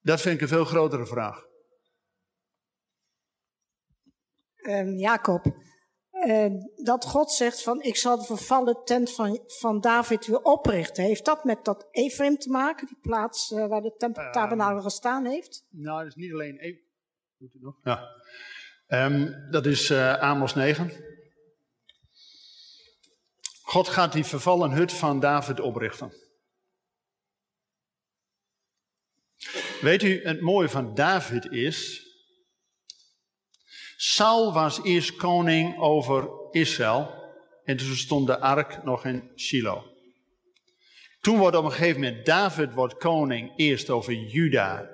Dat 0.00 0.20
vind 0.20 0.34
ik 0.34 0.40
een 0.40 0.48
veel 0.48 0.64
grotere 0.64 1.06
vraag. 1.06 1.44
Um, 4.56 4.96
Jacob, 4.96 5.46
uh, 6.26 6.46
dat 6.74 7.04
God 7.04 7.32
zegt 7.32 7.62
van 7.62 7.82
ik 7.82 7.96
zal 7.96 8.16
de 8.16 8.24
vervallen 8.24 8.84
tent 8.84 9.12
van, 9.12 9.40
van 9.46 9.80
David 9.80 10.26
weer 10.26 10.42
oprichten. 10.42 11.04
Heeft 11.04 11.24
dat 11.24 11.44
met 11.44 11.64
dat 11.64 11.88
Ephraim 11.90 12.36
te 12.36 12.50
maken, 12.50 12.86
die 12.86 12.98
plaats 13.00 13.50
uh, 13.50 13.66
waar 13.66 13.82
de 13.82 13.94
tempeltabernakel 13.96 14.82
gestaan 14.82 15.24
heeft? 15.24 15.66
Nou, 15.70 15.98
dat 15.98 16.06
is 16.06 16.14
niet 16.14 16.32
alleen 16.32 16.58
Ephraim. 16.58 16.84
Doet 17.38 17.54
u 17.54 17.58
nog? 17.60 17.78
Ja. 17.82 18.08
Um, 18.88 19.50
dat 19.50 19.66
is 19.66 19.90
uh, 19.90 20.14
Amos 20.14 20.54
9. 20.54 20.92
God 23.62 23.88
gaat 23.88 24.12
die 24.12 24.24
vervallen 24.24 24.72
hut 24.72 24.92
van 24.92 25.20
David 25.20 25.60
oprichten. 25.60 26.12
Weet 29.80 30.02
u, 30.02 30.24
het 30.24 30.40
mooie 30.40 30.68
van 30.68 30.94
David 30.94 31.50
is. 31.50 32.06
Saul 33.96 34.52
was 34.52 34.82
eerst 34.82 35.16
koning 35.16 35.78
over 35.78 36.28
Israël. 36.50 37.24
En 37.64 37.76
toen 37.76 37.96
stond 37.96 38.26
de 38.26 38.38
ark 38.38 38.84
nog 38.84 39.04
in 39.04 39.30
Shiloh. 39.36 39.86
Toen 41.20 41.38
wordt 41.38 41.56
op 41.56 41.64
een 41.64 41.72
gegeven 41.72 42.00
moment 42.00 42.26
David 42.26 42.72
wordt 42.72 42.96
koning 42.96 43.52
eerst 43.56 43.90
over 43.90 44.12
Juda 44.12 44.90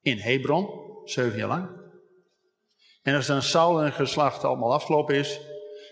in 0.00 0.18
Hebron, 0.18 0.68
zeven 1.04 1.38
jaar 1.38 1.48
lang. 1.48 1.81
En 3.02 3.14
als 3.14 3.26
dan 3.26 3.42
Saul 3.42 3.82
en 3.82 3.92
geslacht 3.92 4.44
allemaal 4.44 4.72
afgelopen 4.72 5.14
is, 5.14 5.40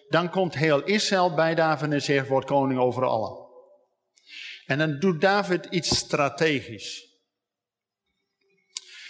dan 0.09 0.31
komt 0.31 0.55
heel 0.55 0.83
Israël 0.83 1.35
bij 1.35 1.55
David 1.55 1.93
en 1.93 2.03
zegt, 2.03 2.29
wordt 2.29 2.47
koning 2.47 2.81
over 2.81 3.05
allen. 3.05 3.49
En 4.67 4.79
dan 4.79 4.99
doet 4.99 5.21
David 5.21 5.67
iets 5.67 5.97
strategisch. 5.97 7.09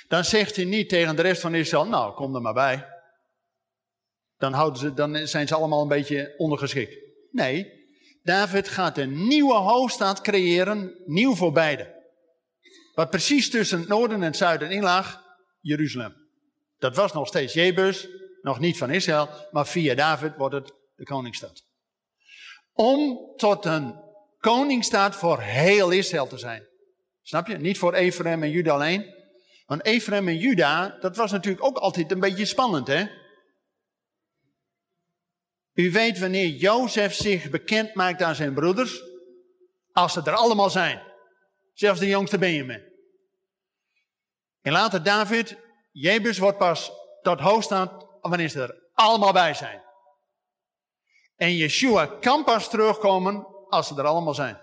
Dan 0.09 0.25
zegt 0.25 0.57
hij 0.57 0.65
niet 0.65 0.89
tegen 0.89 1.17
de 1.17 1.23
rest 1.23 1.41
van 1.41 1.55
Israël, 1.55 1.87
nou, 1.87 2.15
kom 2.15 2.35
er 2.35 2.41
maar 2.41 2.55
bij. 2.55 2.89
Dan, 4.37 4.53
houden 4.53 4.81
ze, 4.81 4.95
dan 4.95 5.27
zijn 5.27 5.49
ze 5.49 5.55
allemaal 5.55 5.83
een 5.83 5.89
beetje 5.89 6.35
ondergeschikt. 6.37 6.99
Nee, 7.31 7.79
David 8.23 8.69
gaat 8.69 8.99
een 8.99 9.27
nieuwe 9.27 9.55
hoofdstad 9.55 10.21
creëren, 10.21 10.95
nieuw 11.07 11.35
voor 11.35 11.53
beide. 11.53 11.99
Wat 12.95 13.11
precies 13.11 13.51
tussen 13.51 13.79
het 13.79 13.89
noorden 13.89 14.17
en 14.17 14.23
het 14.23 14.37
zuiden 14.37 14.71
in 14.71 14.83
lag, 14.83 15.23
Jeruzalem. 15.61 16.20
Dat 16.81 16.97
was 16.97 17.13
nog 17.13 17.27
steeds 17.27 17.53
Jebus, 17.53 18.09
nog 18.43 18.59
niet 18.59 18.79
van 18.79 18.91
Israël, 18.91 19.29
maar 19.51 19.67
via 19.67 19.95
David 19.95 20.37
wordt 20.37 20.55
het 20.55 20.73
de 20.95 21.05
koningsstad. 21.05 21.65
Om 22.73 23.19
tot 23.37 23.65
een 23.65 23.95
koningsstad 24.39 25.17
voor 25.17 25.41
heel 25.41 25.91
Israël 25.91 26.27
te 26.27 26.39
zijn. 26.39 26.69
Snap 27.23 27.47
je? 27.47 27.57
Niet 27.57 27.79
voor 27.79 27.95
Ephraim 27.95 28.43
en 28.43 28.51
Juda 28.51 28.73
alleen. 28.73 29.15
Want 29.67 29.85
Ephraim 29.85 30.29
en 30.29 30.37
Juda, 30.37 30.97
dat 31.01 31.17
was 31.17 31.31
natuurlijk 31.31 31.65
ook 31.65 31.77
altijd 31.77 32.13
een 32.13 32.21
beetje 32.21 32.45
spannend, 32.45 32.87
hè? 32.87 33.05
U 35.73 35.91
weet 35.91 36.19
wanneer 36.19 36.49
Jozef 36.49 37.15
zich 37.15 37.51
bekend 37.51 37.95
maakt 37.95 38.23
aan 38.23 38.35
zijn 38.35 38.55
broeders, 38.55 39.03
als 39.93 40.13
ze 40.13 40.21
er 40.25 40.35
allemaal 40.35 40.71
zijn. 40.71 41.03
Zelfs 41.73 42.01
de 42.01 42.07
jongste 42.07 42.39
Benjamin. 42.39 42.83
En 44.63 44.73
later 44.73 45.03
David, 45.03 45.57
Jebus 45.91 46.39
wordt 46.39 46.59
pas 46.59 46.93
tot 47.23 47.41
hoofdstad 47.41 48.07
wanneer 48.21 48.49
ze 48.49 48.63
er 48.63 48.91
allemaal 48.95 49.33
bij 49.33 49.55
zijn. 49.55 49.83
En 51.37 51.57
Yeshua 51.57 52.07
kan 52.07 52.45
pas 52.45 52.71
terugkomen 52.71 53.47
als 53.69 53.87
ze 53.87 53.95
er 53.95 54.07
allemaal 54.07 54.35
zijn. 54.35 54.61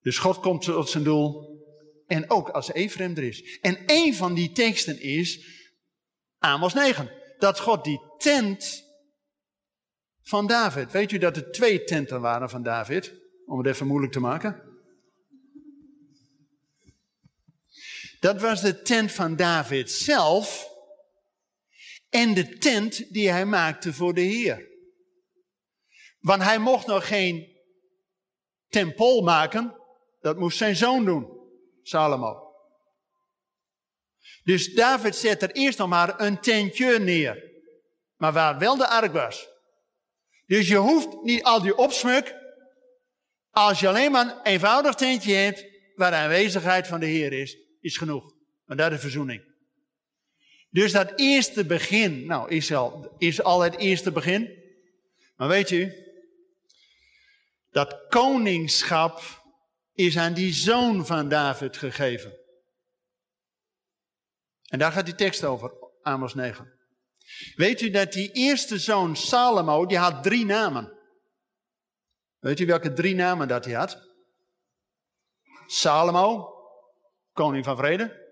Dus 0.00 0.18
God 0.18 0.40
komt 0.40 0.62
tot 0.62 0.88
zijn 0.88 1.04
doel. 1.04 1.54
En 2.06 2.30
ook 2.30 2.48
als 2.48 2.72
Ephraim 2.72 3.16
er 3.16 3.22
is. 3.22 3.58
En 3.60 3.82
een 3.86 4.14
van 4.14 4.34
die 4.34 4.52
teksten 4.52 5.00
is 5.00 5.46
Amos 6.38 6.74
9. 6.74 7.10
Dat 7.38 7.60
God 7.60 7.84
die 7.84 8.00
tent 8.18 8.84
van 10.22 10.46
David. 10.46 10.92
Weet 10.92 11.12
u 11.12 11.18
dat 11.18 11.36
er 11.36 11.52
twee 11.52 11.84
tenten 11.84 12.20
waren 12.20 12.50
van 12.50 12.62
David? 12.62 13.14
Om 13.46 13.58
het 13.58 13.66
even 13.66 13.86
moeilijk 13.86 14.12
te 14.12 14.20
maken. 14.20 14.65
Dat 18.26 18.40
was 18.40 18.60
de 18.60 18.82
tent 18.82 19.12
van 19.12 19.36
David 19.36 19.90
zelf. 19.90 20.70
En 22.08 22.34
de 22.34 22.58
tent 22.58 23.12
die 23.12 23.30
hij 23.30 23.44
maakte 23.44 23.92
voor 23.92 24.14
de 24.14 24.20
Heer. 24.20 24.68
Want 26.18 26.42
hij 26.42 26.58
mocht 26.58 26.86
nog 26.86 27.06
geen 27.06 27.56
tempel 28.68 29.22
maken. 29.22 29.76
Dat 30.20 30.36
moest 30.36 30.58
zijn 30.58 30.76
zoon 30.76 31.04
doen, 31.04 31.28
Salomo. 31.82 32.54
Dus 34.42 34.74
David 34.74 35.16
zet 35.16 35.42
er 35.42 35.50
eerst 35.50 35.78
nog 35.78 35.88
maar 35.88 36.20
een 36.20 36.40
tentje 36.40 36.98
neer. 36.98 37.42
Maar 38.16 38.32
waar 38.32 38.58
wel 38.58 38.76
de 38.76 38.88
ark 38.88 39.12
was. 39.12 39.48
Dus 40.46 40.68
je 40.68 40.76
hoeft 40.76 41.22
niet 41.22 41.42
al 41.42 41.62
die 41.62 41.76
opsmuk. 41.76 42.34
Als 43.50 43.80
je 43.80 43.88
alleen 43.88 44.12
maar 44.12 44.26
een 44.26 44.42
eenvoudig 44.42 44.94
tentje 44.94 45.34
hebt. 45.34 45.64
Waar 45.94 46.10
de 46.10 46.16
aanwezigheid 46.16 46.86
van 46.86 47.00
de 47.00 47.06
Heer 47.06 47.32
is, 47.32 47.65
is 47.86 47.96
genoeg. 47.96 48.34
Dat 48.64 48.92
is 48.92 49.00
verzoening. 49.00 49.54
Dus 50.70 50.92
dat 50.92 51.12
eerste 51.16 51.64
begin, 51.66 52.26
nou 52.26 52.50
Israël 52.50 53.14
is 53.18 53.42
al 53.42 53.60
het 53.60 53.76
eerste 53.76 54.12
begin. 54.12 54.64
Maar 55.36 55.48
weet 55.48 55.70
u, 55.70 55.92
dat 57.70 58.06
koningschap 58.08 59.44
is 59.92 60.18
aan 60.18 60.34
die 60.34 60.52
zoon 60.52 61.06
van 61.06 61.28
David 61.28 61.76
gegeven. 61.76 62.38
En 64.66 64.78
daar 64.78 64.92
gaat 64.92 65.04
die 65.04 65.14
tekst 65.14 65.44
over, 65.44 65.72
Amos 66.02 66.34
9. 66.34 66.72
Weet 67.54 67.80
u 67.80 67.90
dat 67.90 68.12
die 68.12 68.32
eerste 68.32 68.78
zoon 68.78 69.16
Salomo, 69.16 69.86
die 69.86 69.98
had 69.98 70.22
drie 70.22 70.44
namen. 70.44 70.98
Weet 72.38 72.60
u 72.60 72.66
welke 72.66 72.92
drie 72.92 73.14
namen 73.14 73.48
dat 73.48 73.64
hij 73.64 73.74
had? 73.74 74.02
Salomo, 75.66 76.55
koning 77.36 77.64
van 77.64 77.76
vrede. 77.76 78.24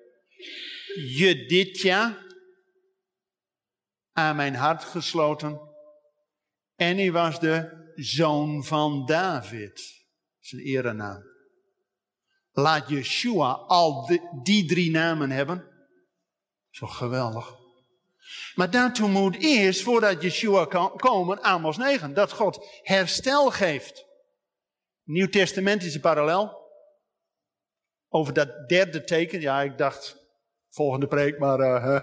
Jeditja, 0.94 2.18
aan 4.12 4.36
mijn 4.36 4.54
hart 4.54 4.84
gesloten. 4.84 5.60
En 6.76 6.96
hij 6.96 7.12
was 7.12 7.40
de 7.40 7.82
zoon 7.94 8.64
van 8.64 9.06
David. 9.06 10.04
Zijn 10.40 10.62
erenaam. 10.62 11.22
Laat 12.50 12.88
Yeshua 12.88 13.52
al 13.52 14.10
die 14.42 14.66
drie 14.66 14.90
namen 14.90 15.30
hebben. 15.30 15.64
Zo 16.70 16.86
geweldig. 16.86 17.54
Maar 18.54 18.70
daartoe 18.70 19.08
moet 19.08 19.36
eerst, 19.36 19.82
voordat 19.82 20.22
Yeshua 20.22 20.64
kan 20.64 20.96
komen, 20.96 21.42
Amos 21.42 21.76
9, 21.76 22.14
dat 22.14 22.32
God 22.32 22.66
herstel 22.82 23.50
geeft. 23.50 24.04
Nieuw 25.02 25.28
Testamentische 25.28 26.00
parallel. 26.00 26.63
Over 28.14 28.32
dat 28.32 28.68
derde 28.68 29.04
teken. 29.04 29.40
Ja, 29.40 29.62
ik 29.62 29.78
dacht, 29.78 30.16
volgende 30.70 31.06
preek, 31.06 31.38
maar. 31.38 31.60
Uh, 31.60 32.00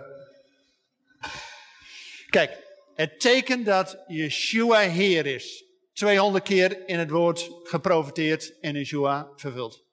Kijk, 2.30 2.70
Het 2.96 3.20
teken 3.20 3.64
dat 3.64 4.04
Yeshua 4.08 4.80
Heer 4.80 5.26
is. 5.26 5.66
200 5.94 6.44
keer 6.44 6.88
in 6.88 7.00
het 7.00 7.10
woord 7.10 7.50
geprofiteerd 7.64 8.60
en 8.60 8.74
Yeshua 8.74 9.32
vervuld. 9.36 9.86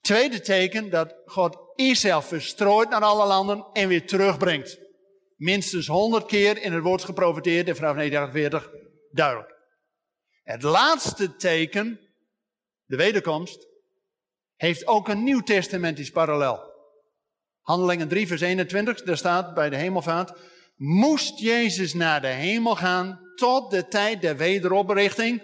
Tweede 0.00 0.40
teken 0.40 0.90
dat 0.90 1.14
God 1.24 1.58
Israël 1.74 2.22
verstrooit 2.22 2.88
naar 2.88 3.02
alle 3.02 3.26
landen 3.26 3.66
en 3.72 3.88
weer 3.88 4.06
terugbrengt. 4.06 4.78
Minstens 5.36 5.86
100 5.86 6.26
keer 6.26 6.62
in 6.62 6.72
het 6.72 6.82
woord 6.82 7.04
geprofiteerd 7.04 7.68
en 7.68 7.76
vanaf 7.76 7.94
1948 7.94 8.70
duidelijk. 9.10 9.54
Het 10.42 10.62
laatste 10.62 11.36
teken, 11.36 12.00
de 12.84 12.96
wederkomst, 12.96 13.67
heeft 14.58 14.86
ook 14.86 15.08
een 15.08 15.22
nieuw 15.22 15.40
testamentisch 15.40 16.10
parallel. 16.10 16.76
Handelingen 17.60 18.08
3 18.08 18.26
vers 18.26 18.40
21, 18.40 19.02
daar 19.02 19.16
staat 19.16 19.54
bij 19.54 19.70
de 19.70 19.76
hemelvaart, 19.76 20.38
moest 20.76 21.38
Jezus 21.38 21.94
naar 21.94 22.20
de 22.20 22.26
hemel 22.26 22.76
gaan 22.76 23.20
tot 23.34 23.70
de 23.70 23.88
tijd 23.88 24.20
der 24.20 24.36
wederoprichting, 24.36 25.42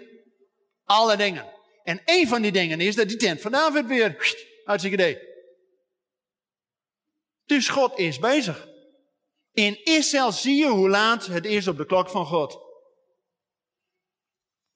alle 0.83 1.17
dingen. 1.17 1.53
En 1.83 2.01
een 2.05 2.27
van 2.27 2.41
die 2.41 2.51
dingen 2.51 2.79
is 2.79 2.95
dat 2.95 3.07
die 3.07 3.17
tent 3.17 3.41
van 3.41 3.51
David 3.51 3.85
weer 3.85 4.37
zijn 4.65 4.93
idee. 4.93 5.19
Dus 7.45 7.69
God 7.69 7.99
is 7.99 8.19
bezig. 8.19 8.67
In 9.51 9.83
Israël 9.83 10.31
zie 10.31 10.55
je 10.55 10.67
hoe 10.67 10.89
laat 10.89 11.25
het 11.25 11.45
is 11.45 11.67
op 11.67 11.77
de 11.77 11.85
klok 11.85 12.09
van 12.09 12.25
God. 12.25 12.63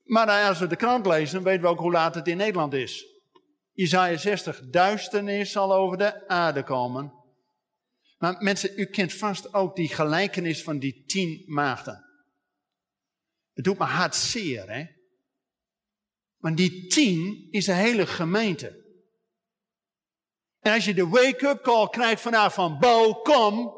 Maar 0.04 0.48
als 0.48 0.60
we 0.60 0.68
de 0.68 0.76
krant 0.76 1.06
lezen, 1.06 1.44
weten 1.44 1.62
we 1.62 1.68
ook 1.68 1.80
hoe 1.80 1.92
laat 1.92 2.16
het 2.16 2.28
in 2.28 2.38
Nederland 2.38 2.74
is. 2.74 3.09
Isaiah 3.80 4.18
60, 4.18 4.62
duisternis 4.70 5.52
zal 5.52 5.74
over 5.74 5.98
de 5.98 6.28
aarde 6.28 6.64
komen. 6.64 7.14
Maar 8.18 8.36
mensen, 8.40 8.80
u 8.80 8.86
kent 8.86 9.14
vast 9.14 9.54
ook 9.54 9.76
die 9.76 9.88
gelijkenis 9.88 10.64
van 10.64 10.80
die 10.80 11.04
tien 11.06 11.44
maagden. 11.46 12.06
Het 13.54 13.64
doet 13.64 13.78
me 13.78 13.84
hart 13.84 14.16
zeer, 14.16 14.70
hè? 14.72 14.86
Maar 16.38 16.56
die 16.56 16.88
tien 16.88 17.48
is 17.52 17.66
de 17.66 17.74
hele 17.74 18.08
gemeente. 18.08 18.86
En 20.60 20.74
als 20.74 20.86
je 20.86 20.94
de 20.94 21.08
wake-up 21.08 21.64
call 21.64 21.90
krijgt 21.90 22.22
vanaf 22.22 22.54
van 22.54 22.80
Bo, 22.80 23.14
kom, 23.14 23.74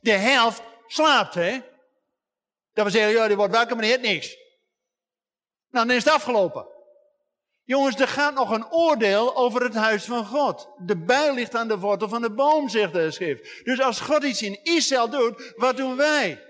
de 0.00 0.12
helft 0.12 0.62
slaapt, 0.86 1.34
hè? 1.34 1.60
Dat 2.72 2.84
we 2.84 2.90
zeggen, 2.90 3.12
ja, 3.12 3.26
die 3.26 3.36
wordt 3.36 3.54
wakker, 3.54 3.76
maar 3.76 3.84
die 3.84 3.94
heeft 3.94 4.12
niks. 4.12 4.36
Nou, 5.70 5.86
dan 5.86 5.96
is 5.96 6.04
het 6.04 6.12
afgelopen. 6.12 6.69
Jongens, 7.70 8.00
er 8.00 8.08
gaat 8.08 8.34
nog 8.34 8.50
een 8.50 8.72
oordeel 8.72 9.36
over 9.36 9.62
het 9.62 9.74
huis 9.74 10.04
van 10.04 10.26
God. 10.26 10.68
De 10.78 10.96
bij 10.96 11.34
ligt 11.34 11.54
aan 11.54 11.68
de 11.68 11.78
wortel 11.78 12.08
van 12.08 12.22
de 12.22 12.32
boom, 12.32 12.68
zegt 12.68 12.92
de 12.92 13.10
schrift. 13.10 13.64
Dus 13.64 13.80
als 13.80 14.00
God 14.00 14.24
iets 14.24 14.42
in 14.42 14.60
Israël 14.62 15.10
doet, 15.10 15.52
wat 15.56 15.76
doen 15.76 15.96
wij? 15.96 16.44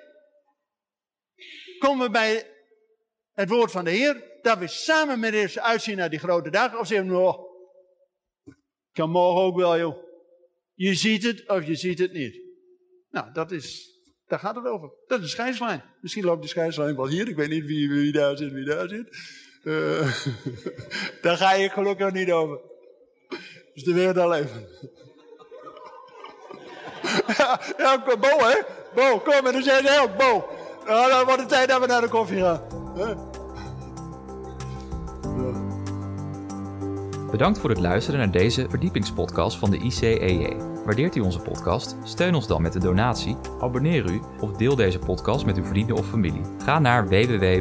Komen 1.79 2.07
we 2.07 2.13
bij 2.13 2.51
het 3.33 3.49
woord 3.49 3.71
van 3.71 3.85
de 3.85 3.91
Heer, 3.91 4.39
dat 4.43 4.59
we 4.59 4.67
samen 4.67 5.21
met 5.21 5.35
Hem 5.35 5.65
uitzien 5.65 5.97
naar 5.97 6.11
die 6.11 6.19
grote 6.19 6.51
dag, 6.51 6.79
of 6.79 6.87
zeggen 6.87 7.09
we, 7.09 7.13
nou, 7.13 7.37
kan 8.93 9.11
morgen 9.11 9.43
ook 9.43 9.57
wel, 9.57 9.79
joh. 9.79 10.05
Je 10.75 10.95
ziet 10.95 11.23
het 11.23 11.49
of 11.49 11.67
je 11.67 11.75
ziet 11.75 11.99
het 11.99 12.13
niet. 12.13 12.41
Nou, 13.11 13.33
dat 13.33 13.51
is, 13.51 13.91
daar 14.27 14.39
gaat 14.39 14.57
het 14.57 14.67
over. 14.67 14.91
Dat 15.07 15.19
is 15.19 15.25
een 15.25 15.31
scheidslijn. 15.31 15.83
Misschien 16.01 16.25
loopt 16.25 16.43
de 16.43 16.49
scheidslijn 16.49 16.97
wel 16.97 17.09
hier. 17.09 17.29
Ik 17.29 17.37
weet 17.37 17.49
niet 17.49 17.65
wie, 17.65 17.91
wie 17.91 18.13
daar 18.13 18.37
zit, 18.37 18.53
wie 18.53 18.65
daar 18.65 18.89
zit. 18.89 19.49
Uh, 19.63 20.13
daar 21.23 21.37
ga 21.37 21.53
je 21.53 21.69
gelukkig 21.69 22.13
niet 22.13 22.33
over. 22.33 22.59
Dus 23.75 23.85
de 23.85 23.93
wereld 23.95 24.19
al 24.19 24.35
even. 24.35 24.69
ja, 27.39 27.61
ja, 27.77 28.03
Bo 28.05 28.29
hè. 28.39 28.61
Bo, 28.95 29.19
kom 29.19 29.47
en 29.47 29.53
dan 29.53 29.63
zeg 29.63 29.81
je 29.81 30.01
ook, 30.03 30.17
Bo. 30.17 30.49
Nou, 30.87 31.11
dan 31.11 31.25
wordt 31.25 31.41
het 31.41 31.49
tijd 31.49 31.69
dat 31.69 31.81
we 31.81 31.87
naar 31.87 32.01
de 32.01 32.09
koffie 32.09 32.41
gaan. 32.41 33.30
Bedankt 37.31 37.59
voor 37.59 37.71
het 37.71 37.81
luisteren 37.81 38.21
naar 38.21 38.31
deze 38.31 38.67
verdiepingspodcast 38.69 39.59
van 39.59 39.71
de 39.71 39.79
ICEJ. 39.79 40.57
Waardeert 40.85 41.17
u 41.17 41.21
onze 41.21 41.41
podcast? 41.41 41.97
Steun 42.05 42.35
ons 42.35 42.47
dan 42.47 42.63
met 42.63 42.75
een 42.75 42.81
donatie, 42.81 43.37
abonneer 43.61 44.11
u 44.11 44.21
of 44.41 44.53
deel 44.53 44.77
deze 44.77 44.99
podcast 44.99 45.45
met 45.45 45.57
uw 45.57 45.65
vrienden 45.65 45.97
of 45.97 46.09
familie. 46.09 46.43
Ga 46.65 46.79
naar 46.79 47.09
www.icej.nl. 47.09 47.57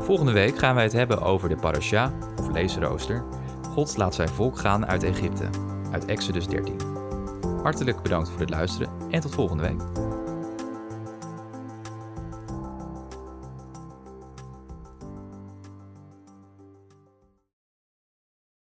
Volgende 0.00 0.32
week 0.32 0.58
gaan 0.58 0.74
wij 0.74 0.84
het 0.84 0.92
hebben 0.92 1.22
over 1.22 1.48
de 1.48 1.56
parasha, 1.56 2.12
of 2.38 2.50
leesrooster. 2.50 3.24
God 3.70 3.96
laat 3.96 4.14
zijn 4.14 4.28
volk 4.28 4.58
gaan 4.58 4.86
uit 4.86 5.02
Egypte, 5.02 5.48
uit 5.90 6.04
Exodus 6.04 6.46
13. 6.46 6.76
Hartelijk 7.62 8.02
bedankt 8.02 8.28
voor 8.28 8.40
het 8.40 8.50
luisteren 8.50 8.88
en 9.10 9.20
tot 9.20 9.34
volgende 9.34 9.62
week. 9.62 9.80